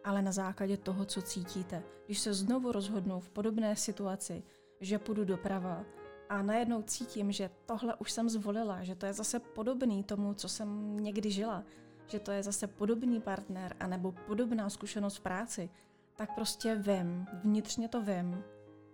ale 0.05 0.23
na 0.23 0.33
základě 0.33 0.77
toho, 0.77 1.05
co 1.05 1.23
cítíte. 1.23 1.83
Když 2.07 2.19
se 2.21 2.35
znovu 2.35 2.73
rozhodnu 2.73 3.21
v 3.21 3.31
podobné 3.31 3.77
situaci, 3.77 4.43
že 4.81 4.99
půjdu 4.99 5.25
doprava 5.25 5.85
a 6.29 6.43
najednou 6.43 6.83
cítím, 6.83 7.33
že 7.33 7.51
tohle 7.67 7.95
už 7.95 8.13
jsem 8.13 8.29
zvolila, 8.29 8.85
že 8.85 8.95
to 8.95 9.07
je 9.07 9.13
zase 9.13 9.41
podobný 9.41 10.05
tomu, 10.05 10.35
co 10.35 10.49
jsem 10.49 10.97
někdy 10.97 11.31
žila, 11.31 11.65
že 12.07 12.21
to 12.21 12.31
je 12.31 12.43
zase 12.43 12.67
podobný 12.67 13.21
partner 13.21 13.77
anebo 13.81 14.13
podobná 14.13 14.71
zkušenost 14.71 15.17
v 15.17 15.21
práci, 15.21 15.71
tak 16.17 16.35
prostě 16.35 16.75
vím, 16.75 17.27
vnitřně 17.45 17.89
to 17.89 18.03
vím, 18.03 18.45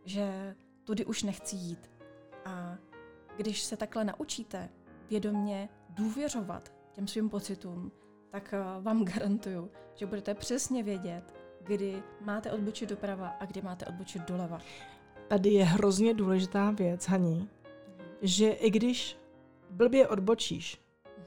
že 0.05 0.57
tudy 0.85 1.05
už 1.05 1.23
nechci 1.23 1.57
jít. 1.57 1.91
A 2.45 2.79
když 3.37 3.63
se 3.63 3.77
takhle 3.77 4.05
naučíte 4.05 4.69
vědomně 5.11 5.69
důvěřovat 5.89 6.73
těm 6.93 7.09
svým 7.09 7.31
pocitům, 7.31 7.93
tak 8.31 8.55
eh, 8.55 8.81
vám 8.81 9.05
garantuju, 9.05 9.71
že 9.95 10.07
budete 10.07 10.35
přesně 10.35 10.83
vědět, 10.83 11.35
kdy 11.61 12.03
máte 12.21 12.53
odbočit 12.53 12.89
doprava 12.89 13.29
a 13.29 13.45
kdy 13.45 13.63
máte 13.63 13.87
odbočit 13.87 14.23
doleva. 14.23 14.61
Tady 15.29 15.51
je 15.51 15.65
hrozně 15.65 16.15
důležitá 16.15 16.71
věc, 16.71 17.07
Haní, 17.07 17.49
že 18.23 18.51
i 18.51 18.71
když 18.71 19.17
blbě 19.71 20.09
odbočíš, 20.09 20.81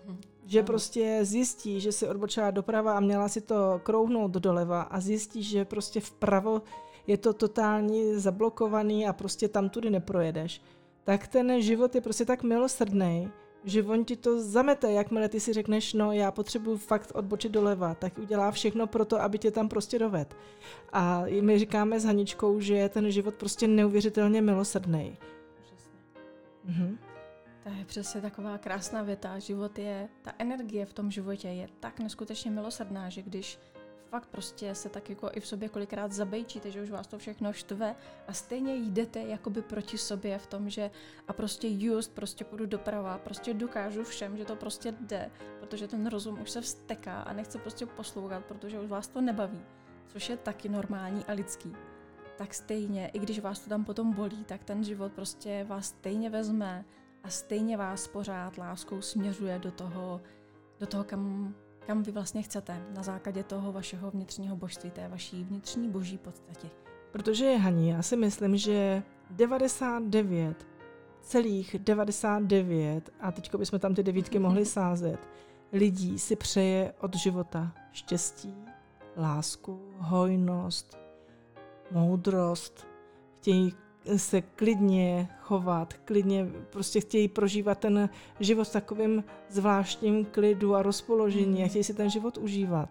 mm-hmm. 0.07 0.17
že 0.45 0.59
ano. 0.59 0.65
prostě 0.65 1.19
zjistí, 1.21 1.79
že 1.79 1.91
si 1.91 2.07
odbočila 2.07 2.51
doprava 2.51 2.97
a 2.97 2.99
měla 2.99 3.29
si 3.29 3.41
to 3.41 3.81
krouhnout 3.83 4.31
doleva 4.31 4.81
a 4.81 4.99
zjistí, 4.99 5.43
že 5.43 5.65
prostě 5.65 5.99
vpravo 5.99 6.61
je 7.07 7.17
to 7.17 7.33
totálně 7.33 8.19
zablokovaný 8.19 9.07
a 9.07 9.13
prostě 9.13 9.47
tam 9.47 9.69
tudy 9.69 9.89
neprojedeš, 9.89 10.61
tak 11.03 11.27
ten 11.27 11.61
život 11.61 11.95
je 11.95 12.01
prostě 12.01 12.25
tak 12.25 12.43
milosrdný, 12.43 13.31
že 13.67 13.83
on 13.83 14.05
ti 14.05 14.15
to 14.15 14.41
zamete, 14.41 14.91
jakmile 14.91 15.29
ty 15.29 15.39
si 15.39 15.53
řekneš, 15.53 15.93
no 15.93 16.11
já 16.11 16.31
potřebuji 16.31 16.77
fakt 16.77 17.11
odbočit 17.15 17.51
doleva, 17.51 17.93
tak 17.95 18.17
udělá 18.17 18.51
všechno 18.51 18.87
pro 18.87 19.05
to, 19.05 19.21
aby 19.21 19.39
tě 19.39 19.51
tam 19.51 19.69
prostě 19.69 19.99
doved. 19.99 20.35
A 20.93 21.23
my 21.41 21.59
říkáme 21.59 21.99
s 21.99 22.05
Haničkou, 22.05 22.59
že 22.59 22.75
je 22.75 22.89
ten 22.89 23.11
život 23.11 23.35
prostě 23.35 23.67
neuvěřitelně 23.67 24.41
milosrdný. 24.41 25.17
Mhm. 26.63 26.97
To 27.63 27.69
je 27.69 27.85
přesně 27.85 28.21
taková 28.21 28.57
krásná 28.57 29.01
věta. 29.03 29.39
Život 29.39 29.79
je, 29.79 30.09
ta 30.21 30.31
energie 30.37 30.85
v 30.85 30.93
tom 30.93 31.11
životě 31.11 31.47
je 31.47 31.67
tak 31.79 31.99
neskutečně 31.99 32.51
milosrdná, 32.51 33.09
že 33.09 33.21
když 33.21 33.59
fakt 34.09 34.27
prostě 34.27 34.75
se 34.75 34.89
tak 34.89 35.09
jako 35.09 35.29
i 35.33 35.39
v 35.39 35.47
sobě 35.47 35.69
kolikrát 35.69 36.11
zabejčíte, 36.11 36.71
že 36.71 36.81
už 36.81 36.89
vás 36.89 37.07
to 37.07 37.17
všechno 37.17 37.53
štve 37.53 37.95
a 38.27 38.33
stejně 38.33 38.75
jdete 38.75 39.19
jakoby 39.21 39.61
proti 39.61 39.97
sobě 39.97 40.39
v 40.39 40.47
tom, 40.47 40.69
že 40.69 40.91
a 41.27 41.33
prostě 41.33 41.67
just, 41.69 42.15
prostě 42.15 42.45
půjdu 42.45 42.65
doprava, 42.65 43.17
prostě 43.17 43.53
dokážu 43.53 44.03
všem, 44.03 44.37
že 44.37 44.45
to 44.45 44.55
prostě 44.55 44.91
jde, 44.91 45.31
protože 45.59 45.87
ten 45.87 46.07
rozum 46.07 46.41
už 46.41 46.49
se 46.49 46.61
vsteká 46.61 47.21
a 47.21 47.33
nechce 47.33 47.57
prostě 47.57 47.85
poslouchat, 47.85 48.45
protože 48.45 48.79
už 48.79 48.89
vás 48.89 49.07
to 49.07 49.21
nebaví, 49.21 49.61
což 50.07 50.29
je 50.29 50.37
taky 50.37 50.69
normální 50.69 51.25
a 51.25 51.33
lidský. 51.33 51.75
Tak 52.37 52.53
stejně, 52.53 53.07
i 53.13 53.19
když 53.19 53.39
vás 53.39 53.59
to 53.59 53.69
tam 53.69 53.85
potom 53.85 54.13
bolí, 54.13 54.43
tak 54.43 54.63
ten 54.63 54.83
život 54.83 55.13
prostě 55.13 55.63
vás 55.63 55.85
stejně 55.85 56.29
vezme 56.29 56.85
a 57.23 57.29
stejně 57.29 57.77
vás 57.77 58.07
pořád 58.07 58.57
láskou 58.57 59.01
směřuje 59.01 59.59
do 59.59 59.71
toho, 59.71 60.21
do 60.79 60.87
toho, 60.87 61.03
kam 61.03 61.55
kam 61.87 62.03
vy 62.03 62.11
vlastně 62.11 62.41
chcete 62.41 62.81
na 62.95 63.03
základě 63.03 63.43
toho 63.43 63.71
vašeho 63.71 64.11
vnitřního 64.11 64.55
božství, 64.55 64.91
té 64.91 65.07
vaší 65.07 65.43
vnitřní 65.43 65.89
boží 65.89 66.17
podstatě. 66.17 66.69
Protože, 67.11 67.57
Haní, 67.57 67.89
já 67.89 68.01
si 68.01 68.17
myslím, 68.17 68.57
že 68.57 69.03
99 69.29 70.67
celých 71.21 71.75
99, 71.79 73.09
a 73.19 73.31
teď 73.31 73.55
bychom 73.55 73.79
tam 73.79 73.95
ty 73.95 74.03
devítky 74.03 74.39
mohli 74.39 74.65
sázet, 74.75 75.29
lidí 75.73 76.19
si 76.19 76.35
přeje 76.35 76.93
od 76.99 77.15
života 77.15 77.71
štěstí, 77.91 78.55
lásku, 79.17 79.93
hojnost, 79.97 80.97
moudrost, 81.91 82.87
chtějí 83.37 83.73
se 84.15 84.41
klidně 84.41 85.29
chovat, 85.39 85.93
klidně 85.93 86.47
prostě 86.69 87.01
chtějí 87.01 87.27
prožívat 87.27 87.79
ten 87.79 88.09
život 88.39 88.67
v 88.67 88.73
takovým 88.73 89.23
zvláštním 89.49 90.25
klidu 90.25 90.75
a 90.75 90.81
rozpoložení 90.81 91.59
a 91.59 91.63
mm. 91.63 91.69
chtějí 91.69 91.83
si 91.83 91.93
ten 91.93 92.09
život 92.09 92.37
užívat, 92.37 92.89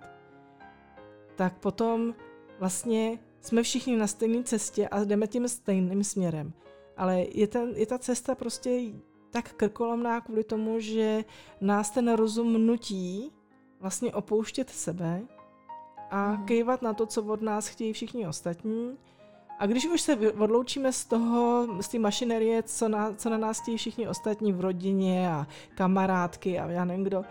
tak 1.37 1.59
potom 1.59 2.15
vlastně 2.59 3.19
jsme 3.41 3.63
všichni 3.63 3.97
na 3.97 4.07
stejné 4.07 4.43
cestě 4.43 4.89
a 4.89 5.05
jdeme 5.05 5.27
tím 5.27 5.49
stejným 5.49 6.05
směrem. 6.05 6.53
Ale 6.97 7.27
je, 7.33 7.47
ten, 7.47 7.73
je 7.77 7.87
ta 7.87 7.99
cesta 7.99 8.35
prostě 8.35 8.81
tak 9.31 9.53
krkolomná 9.53 10.21
kvůli 10.21 10.45
tomu, 10.45 10.81
že 10.81 11.25
nás 11.61 11.91
ten 11.91 12.13
rozum 12.13 12.67
nutí 12.67 13.33
vlastně 13.81 14.15
opouštět 14.15 14.71
sebe 14.71 15.23
a 16.11 16.33
mm. 16.33 16.45
kejvat 16.45 16.83
na 16.83 16.95
to, 16.95 17.07
co 17.07 17.23
od 17.23 17.43
nás 17.43 17.69
chtějí 17.69 17.93
všichni 17.93 18.27
ostatní 18.27 18.99
a 19.59 19.67
když 19.67 19.87
už 19.87 20.01
se 20.01 20.17
odloučíme 20.17 20.93
z 20.93 21.05
toho, 21.05 21.67
z 21.81 21.89
té 21.89 21.99
mašinerie, 21.99 22.63
co 22.63 22.89
na, 22.89 23.15
co 23.15 23.31
na 23.31 23.39
nás 23.39 23.61
chtějí 23.61 23.77
všichni 23.77 24.09
ostatní 24.09 24.53
v 24.53 24.61
rodině 24.61 25.31
a 25.31 25.47
kamarádky 25.75 26.59
a 26.59 26.71
já 26.71 26.85
nevím 26.85 27.05
kdo, 27.05 27.25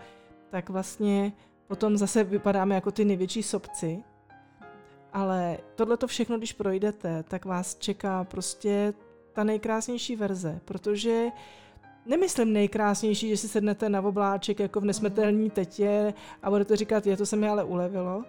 tak 0.50 0.70
vlastně 0.70 1.32
potom 1.66 1.96
zase 1.96 2.24
vypadáme 2.24 2.74
jako 2.74 2.90
ty 2.90 3.04
největší 3.04 3.42
sobci. 3.42 4.02
Ale 5.12 5.58
tohle 5.74 5.96
to 5.96 6.06
všechno, 6.06 6.38
když 6.38 6.52
projdete, 6.52 7.22
tak 7.22 7.44
vás 7.44 7.74
čeká 7.74 8.24
prostě 8.24 8.94
ta 9.32 9.44
nejkrásnější 9.44 10.16
verze, 10.16 10.60
protože 10.64 11.26
nemyslím 12.06 12.52
nejkrásnější, 12.52 13.28
že 13.28 13.36
si 13.36 13.48
sednete 13.48 13.88
na 13.88 14.02
obláček 14.02 14.60
jako 14.60 14.80
v 14.80 14.84
nesmetelní 14.84 15.50
tetě 15.50 16.14
a 16.42 16.50
budete 16.50 16.76
říkat, 16.76 17.06
je 17.06 17.16
to 17.16 17.26
se 17.26 17.36
mi 17.36 17.48
ale 17.48 17.64
ulevilo, 17.64 18.24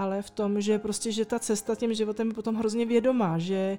ale 0.00 0.22
v 0.22 0.30
tom, 0.30 0.60
že 0.60 0.78
prostě, 0.78 1.12
že 1.12 1.24
ta 1.24 1.38
cesta 1.38 1.74
tím 1.74 1.94
životem 1.94 2.28
je 2.28 2.34
potom 2.34 2.54
hrozně 2.54 2.86
vědomá, 2.86 3.38
že 3.38 3.78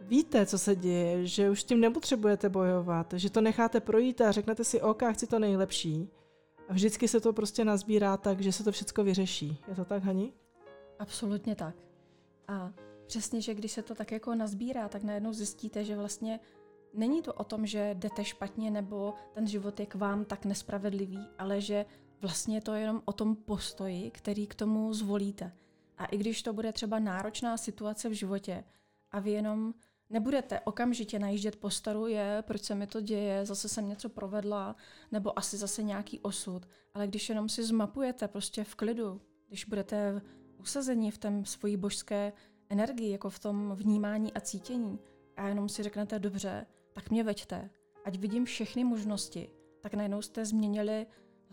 víte, 0.00 0.46
co 0.46 0.58
se 0.58 0.76
děje, 0.76 1.26
že 1.26 1.50
už 1.50 1.64
tím 1.64 1.80
nepotřebujete 1.80 2.48
bojovat, 2.48 3.14
že 3.16 3.30
to 3.30 3.40
necháte 3.40 3.80
projít 3.80 4.20
a 4.20 4.32
řeknete 4.32 4.64
si, 4.64 4.82
OK, 4.82 5.02
chci 5.12 5.26
to 5.26 5.38
nejlepší. 5.38 6.08
A 6.68 6.72
vždycky 6.72 7.08
se 7.08 7.20
to 7.20 7.32
prostě 7.32 7.64
nazbírá 7.64 8.16
tak, 8.16 8.40
že 8.40 8.52
se 8.52 8.64
to 8.64 8.72
všechno 8.72 9.04
vyřeší. 9.04 9.58
Je 9.68 9.74
to 9.74 9.84
tak, 9.84 10.02
Hani? 10.02 10.32
Absolutně 10.98 11.54
tak. 11.54 11.74
A 12.48 12.72
přesně, 13.06 13.40
že 13.40 13.54
když 13.54 13.72
se 13.72 13.82
to 13.82 13.94
tak 13.94 14.12
jako 14.12 14.34
nazbírá, 14.34 14.88
tak 14.88 15.02
najednou 15.02 15.32
zjistíte, 15.32 15.84
že 15.84 15.96
vlastně 15.96 16.40
není 16.94 17.22
to 17.22 17.32
o 17.32 17.44
tom, 17.44 17.66
že 17.66 17.94
jdete 17.98 18.24
špatně 18.24 18.70
nebo 18.70 19.14
ten 19.34 19.46
život 19.46 19.80
je 19.80 19.86
k 19.86 19.94
vám 19.94 20.24
tak 20.24 20.44
nespravedlivý, 20.44 21.28
ale 21.38 21.60
že 21.60 21.86
vlastně 22.20 22.60
to 22.60 22.74
je 22.74 22.80
jenom 22.80 23.02
o 23.04 23.12
tom 23.12 23.36
postoji, 23.36 24.10
který 24.10 24.46
k 24.46 24.54
tomu 24.54 24.94
zvolíte. 24.94 25.52
A 25.98 26.04
i 26.04 26.16
když 26.16 26.42
to 26.42 26.52
bude 26.52 26.72
třeba 26.72 26.98
náročná 26.98 27.56
situace 27.56 28.08
v 28.08 28.12
životě 28.12 28.64
a 29.10 29.20
vy 29.20 29.30
jenom 29.30 29.74
nebudete 30.10 30.60
okamžitě 30.60 31.18
najíždět 31.18 31.56
po 31.56 31.70
staru, 31.70 32.06
je, 32.06 32.42
proč 32.46 32.62
se 32.62 32.74
mi 32.74 32.86
to 32.86 33.00
děje, 33.00 33.46
zase 33.46 33.68
jsem 33.68 33.88
něco 33.88 34.08
provedla, 34.08 34.76
nebo 35.12 35.38
asi 35.38 35.56
zase 35.56 35.82
nějaký 35.82 36.20
osud, 36.20 36.68
ale 36.94 37.06
když 37.06 37.28
jenom 37.28 37.48
si 37.48 37.64
zmapujete 37.64 38.28
prostě 38.28 38.64
v 38.64 38.74
klidu, 38.74 39.20
když 39.48 39.64
budete 39.64 40.22
usazení 40.58 41.10
v 41.10 41.18
tom 41.18 41.44
svojí 41.44 41.76
božské 41.76 42.32
energii, 42.68 43.10
jako 43.10 43.30
v 43.30 43.38
tom 43.38 43.72
vnímání 43.74 44.32
a 44.32 44.40
cítění, 44.40 44.98
a 45.36 45.48
jenom 45.48 45.68
si 45.68 45.82
řeknete 45.82 46.18
dobře, 46.18 46.66
tak 46.92 47.10
mě 47.10 47.24
veďte, 47.24 47.70
ať 48.04 48.18
vidím 48.18 48.44
všechny 48.44 48.84
možnosti, 48.84 49.50
tak 49.80 49.94
najednou 49.94 50.22
jste 50.22 50.44
změnili 50.44 51.06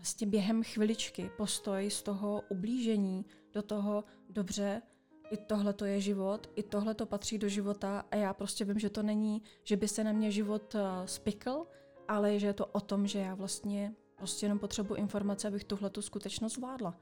vlastně 0.06 0.26
během 0.26 0.62
chviličky 0.62 1.30
postoj 1.36 1.90
z 1.90 2.02
toho 2.02 2.42
ublížení 2.48 3.26
do 3.52 3.62
toho 3.62 4.04
dobře, 4.30 4.82
i 5.30 5.36
tohle 5.36 5.72
to 5.72 5.84
je 5.84 6.00
život, 6.00 6.50
i 6.54 6.62
tohle 6.62 6.94
to 6.94 7.06
patří 7.06 7.38
do 7.38 7.48
života 7.48 8.04
a 8.10 8.16
já 8.16 8.34
prostě 8.34 8.64
vím, 8.64 8.78
že 8.78 8.90
to 8.90 9.02
není, 9.02 9.42
že 9.64 9.76
by 9.76 9.88
se 9.88 10.04
na 10.04 10.12
mě 10.12 10.30
život 10.30 10.74
uh, 10.74 10.80
spikl, 11.06 11.66
ale 12.08 12.38
že 12.38 12.46
je 12.46 12.52
to 12.52 12.66
o 12.66 12.80
tom, 12.80 13.06
že 13.06 13.18
já 13.18 13.34
vlastně 13.34 13.94
prostě 14.16 14.46
jenom 14.46 14.58
potřebuji 14.58 14.94
informace, 14.94 15.48
abych 15.48 15.64
tuhle 15.64 15.90
tu 15.90 16.02
skutečnost 16.02 16.54
zvládla. 16.54 16.98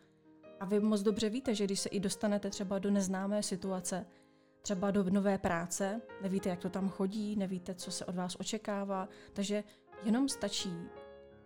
A 0.60 0.64
vy 0.64 0.80
moc 0.80 1.02
dobře 1.02 1.30
víte, 1.30 1.54
že 1.54 1.64
když 1.64 1.80
se 1.80 1.88
i 1.88 2.00
dostanete 2.00 2.50
třeba 2.50 2.78
do 2.78 2.90
neznámé 2.90 3.42
situace, 3.42 4.06
třeba 4.62 4.90
do 4.90 5.10
nové 5.10 5.38
práce, 5.38 6.00
nevíte, 6.22 6.48
jak 6.48 6.60
to 6.60 6.70
tam 6.70 6.88
chodí, 6.88 7.36
nevíte, 7.36 7.74
co 7.74 7.90
se 7.90 8.04
od 8.04 8.14
vás 8.14 8.36
očekává, 8.40 9.08
takže 9.32 9.64
jenom 10.04 10.28
stačí, 10.28 10.72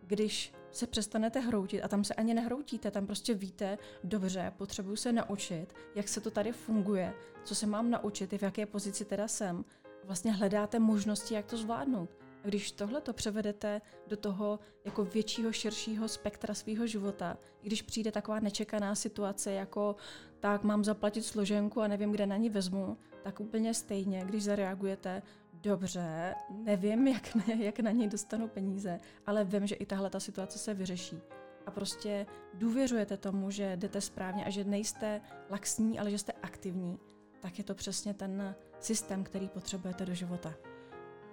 když 0.03 0.58
se 0.71 0.87
přestanete 0.87 1.41
hroutit 1.41 1.85
a 1.85 1.89
tam 1.89 2.05
se 2.05 2.15
ani 2.15 2.35
nehroutíte, 2.35 2.91
tam 2.91 3.07
prostě 3.07 3.35
víte, 3.35 3.79
dobře, 4.05 4.53
potřebuju 4.57 4.97
se 4.97 5.13
naučit, 5.13 5.67
jak 5.95 6.09
se 6.09 6.21
to 6.21 6.31
tady 6.31 6.53
funguje, 6.53 7.15
co 7.45 7.55
se 7.55 7.67
mám 7.67 7.91
naučit, 7.91 8.33
i 8.33 8.39
v 8.39 8.43
jaké 8.43 8.67
pozici 8.67 9.05
teda 9.05 9.29
jsem. 9.29 9.65
Vlastně 10.05 10.33
hledáte 10.33 10.79
možnosti, 10.79 11.35
jak 11.35 11.47
to 11.47 11.57
zvládnout. 11.57 12.11
A 12.45 12.47
když 12.49 12.73
tohle 12.73 13.01
to 13.01 13.13
převedete 13.13 13.81
do 14.07 14.17
toho 14.17 14.59
jako 14.85 15.05
většího, 15.05 15.53
širšího 15.53 16.09
spektra 16.09 16.55
svého 16.55 16.87
života, 16.87 17.39
když 17.63 17.83
přijde 17.83 18.13
taková 18.13 18.41
nečekaná 18.41 18.95
situace, 18.95 19.53
jako 19.53 19.97
tak 20.41 20.65
mám 20.65 20.85
zaplatit 20.85 21.23
složenku 21.23 21.81
a 21.81 21.89
nevím, 21.89 22.13
kde 22.13 22.27
na 22.27 22.37
ní 22.37 22.51
vezmu, 22.51 22.97
tak 23.23 23.41
úplně 23.41 23.75
stejně, 23.75 24.25
když 24.25 24.45
zareagujete, 24.45 25.23
dobře, 25.63 26.35
nevím, 26.51 27.09
jak, 27.09 27.35
ne, 27.35 27.65
jak 27.65 27.81
na 27.81 27.91
něj 27.91 28.09
dostanu 28.09 28.49
peníze, 28.49 29.01
ale 29.27 29.45
vím, 29.45 29.67
že 29.67 29.75
i 29.75 29.87
tahle 29.87 30.11
ta 30.11 30.21
situace 30.21 30.59
se 30.59 30.75
vyřeší. 30.75 31.21
a 31.67 31.71
prostě 31.71 32.27
důvěřujete 32.55 33.17
tomu, 33.17 33.51
že 33.51 33.77
jdete 33.77 34.01
správně 34.01 34.45
a 34.45 34.51
že 34.51 34.65
nejste 34.65 35.21
laxní, 35.51 35.99
ale 35.99 36.11
že 36.11 36.19
jste 36.19 36.33
aktivní, 36.33 36.99
tak 37.41 37.59
je 37.59 37.65
to 37.65 37.75
přesně 37.75 38.15
ten 38.15 38.55
systém, 38.81 39.25
který 39.25 39.49
potřebujete 39.49 40.07
do 40.07 40.15
života. 40.15 40.55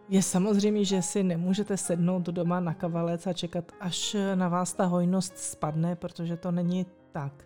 Je 0.10 0.24
samozřejmě, 0.24 0.86
že 0.86 1.02
si 1.02 1.24
nemůžete 1.24 1.78
sednout 1.78 2.20
do 2.20 2.32
doma 2.32 2.60
na 2.60 2.74
kavalec 2.74 3.28
a 3.28 3.34
čekat, 3.34 3.72
až 3.80 4.16
na 4.36 4.48
vás 4.48 4.74
ta 4.74 4.86
hojnost 4.86 5.38
spadne, 5.38 5.96
protože 5.96 6.38
to 6.38 6.52
není 6.52 6.86
tak. 7.12 7.46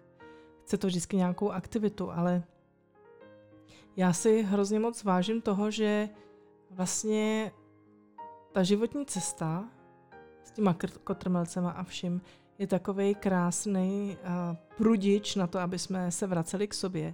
Chce 0.63 0.77
to 0.77 0.87
vždycky 0.87 1.17
nějakou 1.17 1.51
aktivitu, 1.51 2.11
ale 2.11 2.43
já 3.95 4.13
si 4.13 4.43
hrozně 4.43 4.79
moc 4.79 5.03
vážím 5.03 5.41
toho, 5.41 5.71
že 5.71 6.09
vlastně 6.79 7.51
ta 8.51 8.63
životní 8.63 9.05
cesta 9.05 9.69
s 10.43 10.51
těma 10.51 10.75
kotrmelcema 11.03 11.71
a 11.71 11.83
vším 11.83 12.21
je 12.57 12.67
takový 12.67 13.15
krásný 13.15 14.17
uh, 14.21 14.55
prudič 14.77 15.35
na 15.35 15.47
to, 15.47 15.59
aby 15.59 15.79
jsme 15.79 16.11
se 16.11 16.27
vraceli 16.27 16.67
k 16.67 16.73
sobě. 16.73 17.13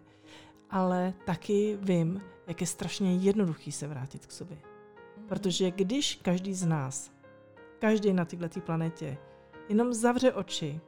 Ale 0.69 1.13
taky 1.25 1.77
vím, 1.81 2.21
jak 2.47 2.61
je 2.61 2.67
strašně 2.67 3.15
jednoduchý 3.15 3.71
se 3.71 3.87
vrátit 3.87 4.25
k 4.25 4.31
sobě. 4.31 4.57
Mhm. 5.17 5.27
Protože 5.27 5.71
když 5.71 6.15
každý 6.15 6.53
z 6.53 6.65
nás, 6.65 7.11
každý 7.79 8.13
na 8.13 8.25
této 8.25 8.61
planetě, 8.61 9.17
jenom 9.69 9.93
zavře 9.93 10.33
oči, 10.33 10.81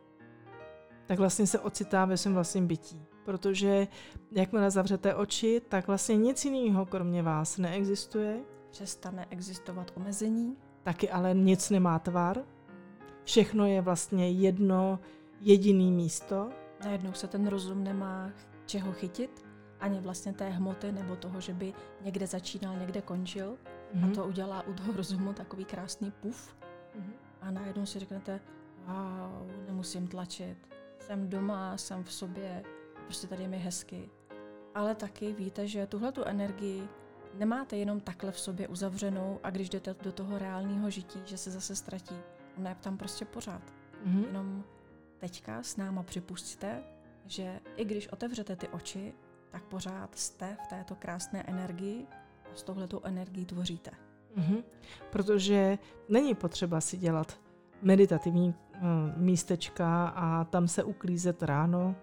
tak 1.06 1.20
vlastně 1.20 1.48
se 1.48 1.60
ocitá 1.60 2.06
ve 2.06 2.18
svém 2.18 2.34
vlastním 2.34 2.68
bytí. 2.68 3.06
Protože 3.26 3.88
jakmile 4.32 4.72
zavřete 4.72 5.16
oči, 5.16 5.62
tak 5.70 5.88
vlastně 5.88 6.16
nic 6.16 6.46
jiného 6.46 6.86
kromě 6.86 7.24
vás 7.24 7.58
neexistuje. 7.58 8.57
Přestane 8.72 9.26
existovat 9.30 9.92
omezení. 9.96 10.58
Taky 10.84 11.10
ale 11.10 11.34
nic 11.34 11.70
nemá 11.70 12.00
tvar. 12.00 12.44
Všechno 13.24 13.66
je 13.66 13.82
vlastně 13.82 14.32
jedno 14.32 15.00
jediný 15.42 15.92
místo. 15.92 16.50
Najednou 16.84 17.14
se 17.14 17.28
ten 17.28 17.48
rozum 17.48 17.84
nemá 17.84 18.32
čeho 18.66 18.94
chytit, 18.94 19.46
ani 19.80 20.00
vlastně 20.00 20.34
té 20.34 20.50
hmoty 20.50 20.92
nebo 20.92 21.16
toho, 21.16 21.42
že 21.42 21.54
by 21.54 21.74
někde 22.02 22.28
začínal, 22.28 22.78
někde 22.78 23.02
končil. 23.02 23.52
Mm-hmm. 23.52 24.04
A 24.04 24.06
mhm. 24.06 24.16
to 24.16 24.26
udělá 24.26 24.68
u 24.68 24.74
toho 24.74 24.94
rozumu 24.94 25.34
takový 25.34 25.66
krásný 25.66 26.12
puf. 26.12 26.56
Mm-hmm. 27.00 27.14
A 27.42 27.52
najednou 27.52 27.86
si 27.86 28.00
řeknete, 28.00 28.40
wow, 28.86 29.52
nemusím 29.68 30.08
tlačit, 30.08 30.58
jsem 31.00 31.30
doma, 31.30 31.78
jsem 31.78 32.04
v 32.04 32.14
sobě, 32.14 32.64
prostě 33.04 33.28
tady 33.28 33.44
je 33.44 33.50
mi 33.50 33.58
hezky. 33.58 34.10
Ale 34.76 34.96
taky 34.96 35.34
víte, 35.34 35.68
že 35.68 35.88
tuhle 35.88 36.12
tu 36.12 36.24
energii 36.24 36.88
nemáte 37.34 37.78
jenom 37.78 38.00
takhle 38.00 38.32
v 38.32 38.40
sobě 38.40 38.68
uzavřenou 38.68 39.40
a 39.44 39.50
když 39.50 39.70
jdete 39.70 39.96
do 40.04 40.12
toho 40.12 40.38
reálného 40.38 40.90
žití, 40.90 41.20
že 41.26 41.38
se 41.38 41.52
zase 41.52 41.76
ztratí. 41.76 42.16
Ona 42.58 42.70
je 42.70 42.76
tam 42.76 42.98
prostě 42.98 43.26
pořád. 43.26 43.62
Mm-hmm. 44.06 44.26
Jenom 44.26 44.64
teďka 45.18 45.64
s 45.64 45.78
náma 45.78 46.04
připustíte, 46.04 46.84
že 47.26 47.60
i 47.76 47.86
když 47.86 48.08
otevřete 48.08 48.56
ty 48.56 48.68
oči, 48.68 49.14
tak 49.50 49.64
pořád 49.64 50.16
jste 50.16 50.58
v 50.64 50.68
této 50.68 50.96
krásné 50.96 51.44
energii 51.44 52.08
a 52.52 52.56
s 52.56 52.64
touhletou 52.64 53.02
energií 53.04 53.46
tvoříte. 53.46 53.92
Mm-hmm. 54.38 54.64
Protože 55.10 55.78
není 56.10 56.36
potřeba 56.36 56.82
si 56.82 56.98
dělat 56.98 57.40
meditativní 57.82 58.50
uh, 58.50 58.82
místečka 59.18 60.08
a 60.08 60.44
tam 60.44 60.68
se 60.68 60.84
uklízet 60.84 61.44
ráno 61.44 61.96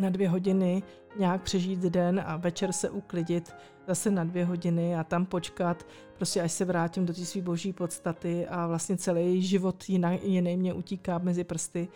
na 0.00 0.10
dvě 0.10 0.28
hodiny, 0.28 0.82
nějak 1.18 1.42
přežít 1.42 1.80
den 1.80 2.22
a 2.26 2.36
večer 2.36 2.72
se 2.72 2.90
uklidit 2.90 3.54
zase 3.88 4.10
na 4.10 4.24
dvě 4.24 4.44
hodiny 4.44 4.96
a 4.96 5.04
tam 5.04 5.26
počkat, 5.26 5.86
prostě 6.16 6.42
až 6.42 6.52
se 6.52 6.64
vrátím 6.64 7.06
do 7.06 7.14
té 7.14 7.24
své 7.24 7.42
boží 7.42 7.72
podstaty 7.72 8.46
a 8.46 8.66
vlastně 8.66 8.96
celý 8.96 9.42
život 9.42 9.84
jiný, 9.88 10.56
mě 10.56 10.74
utíká 10.74 11.18
mezi 11.18 11.44
prsty. 11.44 11.88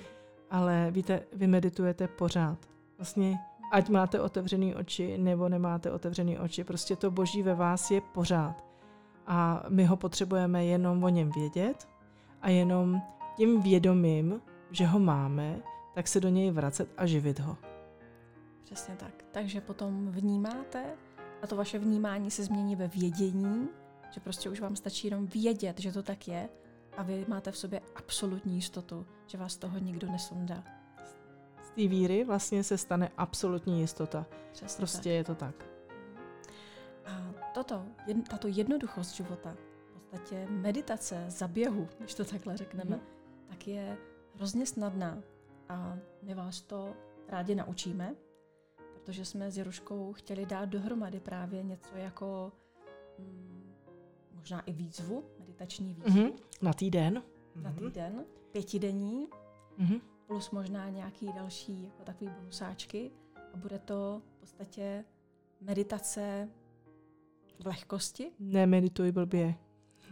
Ale 0.50 0.88
víte, 0.90 1.22
vy 1.32 1.46
meditujete 1.46 2.08
pořád. 2.08 2.58
Vlastně 2.98 3.38
ať 3.72 3.88
máte 3.88 4.20
otevřený 4.20 4.74
oči 4.74 5.18
nebo 5.18 5.48
nemáte 5.48 5.90
otevřený 5.90 6.38
oči, 6.38 6.64
prostě 6.64 6.96
to 6.96 7.10
boží 7.10 7.42
ve 7.42 7.54
vás 7.54 7.90
je 7.90 8.00
pořád. 8.00 8.64
A 9.26 9.64
my 9.68 9.84
ho 9.84 9.96
potřebujeme 9.96 10.64
jenom 10.64 11.04
o 11.04 11.08
něm 11.08 11.30
vědět 11.30 11.88
a 12.42 12.50
jenom 12.50 13.02
tím 13.36 13.62
vědomím, 13.62 14.40
že 14.70 14.86
ho 14.86 14.98
máme, 14.98 15.56
tak 15.94 16.08
se 16.08 16.20
do 16.20 16.28
něj 16.28 16.50
vracet 16.50 16.88
a 16.96 17.06
živit 17.06 17.40
ho. 17.40 17.56
Přesně 18.64 18.96
tak. 18.96 19.24
Takže 19.32 19.60
potom 19.60 20.10
vnímáte 20.10 20.96
a 21.42 21.46
to 21.46 21.56
vaše 21.56 21.78
vnímání 21.78 22.30
se 22.30 22.44
změní 22.44 22.76
ve 22.76 22.88
vědění, 22.88 23.68
že 24.10 24.20
prostě 24.20 24.50
už 24.50 24.60
vám 24.60 24.76
stačí 24.76 25.06
jenom 25.06 25.26
vědět, 25.26 25.80
že 25.80 25.92
to 25.92 26.02
tak 26.02 26.28
je 26.28 26.48
a 26.96 27.02
vy 27.02 27.24
máte 27.28 27.52
v 27.52 27.56
sobě 27.56 27.80
absolutní 27.94 28.54
jistotu, 28.54 29.06
že 29.26 29.38
vás 29.38 29.56
toho 29.56 29.78
nikdo 29.78 30.12
nesundá. 30.12 30.64
Z 31.62 31.70
té 31.70 31.88
víry 31.88 32.24
vlastně 32.24 32.64
se 32.64 32.78
stane 32.78 33.10
absolutní 33.16 33.80
jistota. 33.80 34.26
Přesně 34.52 34.76
prostě 34.76 35.02
tak. 35.02 35.12
je 35.12 35.24
to 35.24 35.34
tak. 35.34 35.66
A 37.06 37.34
toto, 37.54 37.86
jed, 38.06 38.28
tato 38.28 38.48
jednoduchost 38.48 39.14
života, 39.14 39.56
v 39.86 39.92
podstatě 39.92 40.46
meditace 40.50 41.24
zaběhu, 41.28 41.88
když 41.98 42.14
to 42.14 42.24
takhle 42.24 42.56
řekneme, 42.56 42.96
mm. 42.96 43.02
tak 43.48 43.68
je 43.68 43.98
hrozně 44.34 44.66
snadná 44.66 45.18
a 45.68 45.96
my 46.22 46.34
vás 46.34 46.60
to 46.60 46.94
rádi 47.28 47.54
naučíme, 47.54 48.14
protože 49.04 49.24
jsme 49.24 49.50
s 49.50 49.58
Jeruškou 49.58 50.12
chtěli 50.12 50.46
dát 50.46 50.64
dohromady 50.64 51.20
právě 51.20 51.62
něco 51.62 51.96
jako 51.96 52.52
mm, 53.18 53.74
možná 54.34 54.60
i 54.60 54.72
výzvu, 54.72 55.24
meditační 55.38 55.94
výzvu. 55.94 56.10
Mm-hmm. 56.10 56.32
Na 56.62 56.72
týden. 56.72 57.22
Na 57.56 57.70
mhm. 57.70 57.78
týden, 57.78 58.24
pětidenní, 58.52 59.28
mm-hmm. 59.78 60.00
plus 60.26 60.50
možná 60.50 60.88
nějaký 60.88 61.32
další 61.32 61.84
jako 61.84 62.04
takový 62.04 62.30
bonusáčky. 62.30 63.10
A 63.54 63.56
bude 63.56 63.78
to 63.78 64.22
v 64.36 64.40
podstatě 64.40 65.04
meditace 65.60 66.48
v 67.62 67.66
lehkosti. 67.66 68.32
Nemedituj 68.38 69.12
blbě. 69.12 69.54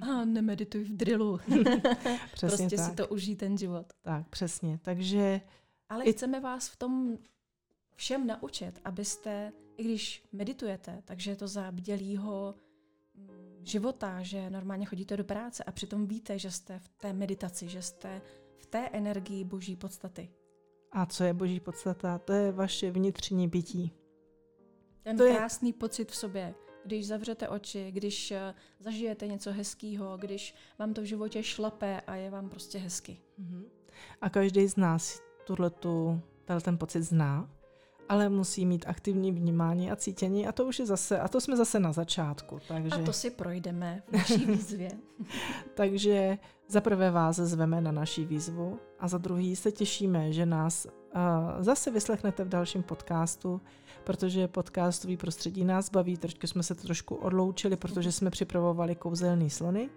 A 0.00 0.24
nemedituj 0.24 0.84
v 0.84 0.96
drillu. 0.96 1.38
přesně 2.32 2.66
prostě 2.66 2.76
tak. 2.76 2.90
si 2.90 2.96
to 2.96 3.08
užij 3.08 3.36
ten 3.36 3.58
život. 3.58 3.92
Tak, 4.02 4.28
přesně. 4.28 4.78
Takže... 4.82 5.40
Ale 5.88 6.04
i... 6.04 6.12
chceme 6.12 6.40
vás 6.40 6.68
v 6.68 6.76
tom 6.76 7.18
všem 8.02 8.26
naučit, 8.26 8.80
abyste, 8.84 9.52
i 9.76 9.84
když 9.84 10.24
meditujete, 10.32 11.02
takže 11.04 11.30
je 11.30 11.36
to 11.36 11.48
za 11.48 11.72
bdělýho 11.72 12.54
mm, 13.14 13.60
života, 13.62 14.22
že 14.22 14.50
normálně 14.50 14.86
chodíte 14.86 15.16
do 15.16 15.24
práce 15.24 15.64
a 15.64 15.72
přitom 15.72 16.06
víte, 16.06 16.38
že 16.38 16.50
jste 16.50 16.78
v 16.78 16.88
té 16.88 17.12
meditaci, 17.12 17.68
že 17.68 17.82
jste 17.82 18.22
v 18.56 18.66
té 18.66 18.88
energii 18.88 19.44
boží 19.44 19.76
podstaty. 19.76 20.30
A 20.92 21.06
co 21.06 21.24
je 21.24 21.34
boží 21.34 21.60
podstata? 21.60 22.18
To 22.18 22.32
je 22.32 22.52
vaše 22.52 22.90
vnitřní 22.90 23.48
bytí. 23.48 23.92
Ten 25.02 25.16
to 25.16 25.24
krásný 25.24 25.68
je... 25.68 25.74
pocit 25.74 26.10
v 26.10 26.16
sobě, 26.16 26.54
když 26.84 27.06
zavřete 27.06 27.48
oči, 27.48 27.90
když 27.90 28.30
eh, 28.30 28.54
zažijete 28.80 29.26
něco 29.26 29.52
hezkého, 29.52 30.16
když 30.16 30.54
vám 30.78 30.94
to 30.94 31.00
v 31.00 31.04
životě 31.04 31.42
šlape 31.42 32.00
a 32.00 32.14
je 32.14 32.30
vám 32.30 32.48
prostě 32.48 32.78
hezky. 32.78 33.20
Mm-hmm. 33.40 33.64
A 34.20 34.30
každý 34.30 34.68
z 34.68 34.76
nás 34.76 35.20
tuhle 35.46 35.70
tu, 35.70 36.20
ten 36.62 36.78
pocit 36.78 37.02
zná 37.02 37.61
ale 38.08 38.28
musí 38.28 38.66
mít 38.66 38.84
aktivní 38.88 39.32
vnímání 39.32 39.90
a 39.90 39.96
cítění 39.96 40.46
a 40.46 40.52
to 40.52 40.64
už 40.64 40.78
je 40.78 40.86
zase, 40.86 41.20
a 41.20 41.28
to 41.28 41.40
jsme 41.40 41.56
zase 41.56 41.80
na 41.80 41.92
začátku. 41.92 42.58
Takže... 42.68 42.90
A 42.94 42.98
to 42.98 43.12
si 43.12 43.30
projdeme 43.30 44.02
v 44.08 44.12
naší 44.12 44.46
výzvě. 44.46 44.90
takže 45.74 46.38
za 46.68 46.80
prvé 46.80 47.10
vás 47.10 47.36
zveme 47.36 47.80
na 47.80 47.92
naší 47.92 48.24
výzvu 48.24 48.78
a 49.00 49.08
za 49.08 49.18
druhý 49.18 49.56
se 49.56 49.72
těšíme, 49.72 50.32
že 50.32 50.46
nás 50.46 50.86
uh, 50.86 51.20
zase 51.62 51.90
vyslechnete 51.90 52.44
v 52.44 52.48
dalším 52.48 52.82
podcastu, 52.82 53.60
protože 54.04 54.48
podcastový 54.48 55.16
prostředí 55.16 55.64
nás 55.64 55.90
baví, 55.90 56.16
trošku 56.16 56.46
jsme 56.46 56.62
se 56.62 56.74
trošku 56.74 57.14
odloučili, 57.14 57.76
protože 57.76 58.12
jsme 58.12 58.30
připravovali 58.30 58.94
kouzelný 58.94 59.50
slony 59.50 59.90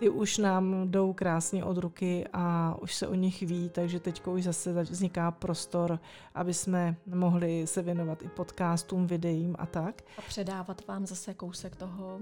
ty 0.00 0.08
už 0.08 0.38
nám 0.38 0.90
jdou 0.90 1.12
krásně 1.12 1.64
od 1.64 1.76
ruky 1.76 2.28
a 2.32 2.76
už 2.82 2.94
se 2.94 3.08
o 3.08 3.14
nich 3.14 3.42
ví, 3.42 3.68
takže 3.68 4.00
teď 4.00 4.26
už 4.26 4.44
zase 4.44 4.82
vzniká 4.82 5.30
prostor, 5.30 6.00
aby 6.34 6.54
jsme 6.54 6.96
mohli 7.06 7.66
se 7.66 7.82
věnovat 7.82 8.22
i 8.22 8.28
podcastům, 8.28 9.06
videím 9.06 9.56
a 9.58 9.66
tak. 9.66 10.02
A 10.18 10.22
předávat 10.22 10.86
vám 10.86 11.06
zase 11.06 11.34
kousek 11.34 11.76
toho 11.76 12.20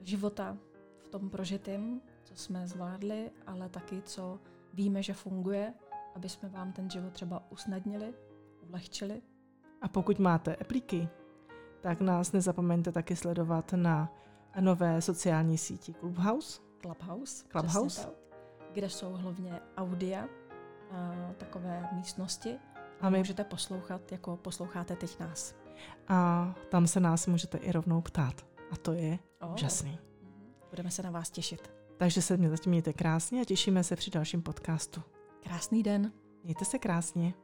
života 0.00 0.56
v 0.98 1.08
tom 1.08 1.30
prožitém, 1.30 2.00
co 2.24 2.36
jsme 2.36 2.68
zvládli, 2.68 3.30
ale 3.46 3.68
taky 3.68 4.02
co 4.02 4.38
víme, 4.74 5.02
že 5.02 5.14
funguje, 5.14 5.74
aby 6.14 6.28
jsme 6.28 6.48
vám 6.48 6.72
ten 6.72 6.90
život 6.90 7.12
třeba 7.12 7.42
usnadnili, 7.50 8.14
ulehčili. 8.68 9.22
A 9.82 9.88
pokud 9.88 10.18
máte 10.18 10.56
epliky, 10.60 11.08
tak 11.80 12.00
nás 12.00 12.32
nezapomeňte 12.32 12.92
taky 12.92 13.16
sledovat 13.16 13.72
na 13.72 14.12
nové 14.60 15.00
sociální 15.00 15.58
síti 15.58 15.94
Clubhouse, 15.94 16.67
Clubhouse. 16.82 17.44
Clubhouse. 17.48 18.02
Tak, 18.02 18.14
kde 18.72 18.90
jsou 18.90 19.12
hlavně 19.12 19.60
audia, 19.76 20.28
a 20.90 21.32
takové 21.38 21.88
místnosti. 21.92 22.58
A 23.00 23.10
my 23.10 23.18
můžete 23.18 23.44
poslouchat, 23.44 24.12
jako 24.12 24.36
posloucháte 24.36 24.96
teď 24.96 25.20
nás. 25.20 25.54
A 26.08 26.54
tam 26.68 26.86
se 26.86 27.00
nás 27.00 27.26
můžete 27.26 27.58
i 27.58 27.72
rovnou 27.72 28.00
ptát. 28.00 28.46
A 28.70 28.76
to 28.76 28.92
je 28.92 29.18
oh. 29.40 29.52
úžasný. 29.52 29.90
Mhm. 29.90 30.52
Budeme 30.70 30.90
se 30.90 31.02
na 31.02 31.10
vás 31.10 31.30
těšit. 31.30 31.70
Takže 31.96 32.22
se 32.22 32.36
mě 32.36 32.50
zatím 32.50 32.70
mějte 32.70 32.92
krásně 32.92 33.40
a 33.40 33.44
těšíme 33.44 33.84
se 33.84 33.96
při 33.96 34.10
dalším 34.10 34.42
podcastu. 34.42 35.02
Krásný 35.42 35.82
den. 35.82 36.12
Mějte 36.44 36.64
se 36.64 36.78
krásně. 36.78 37.34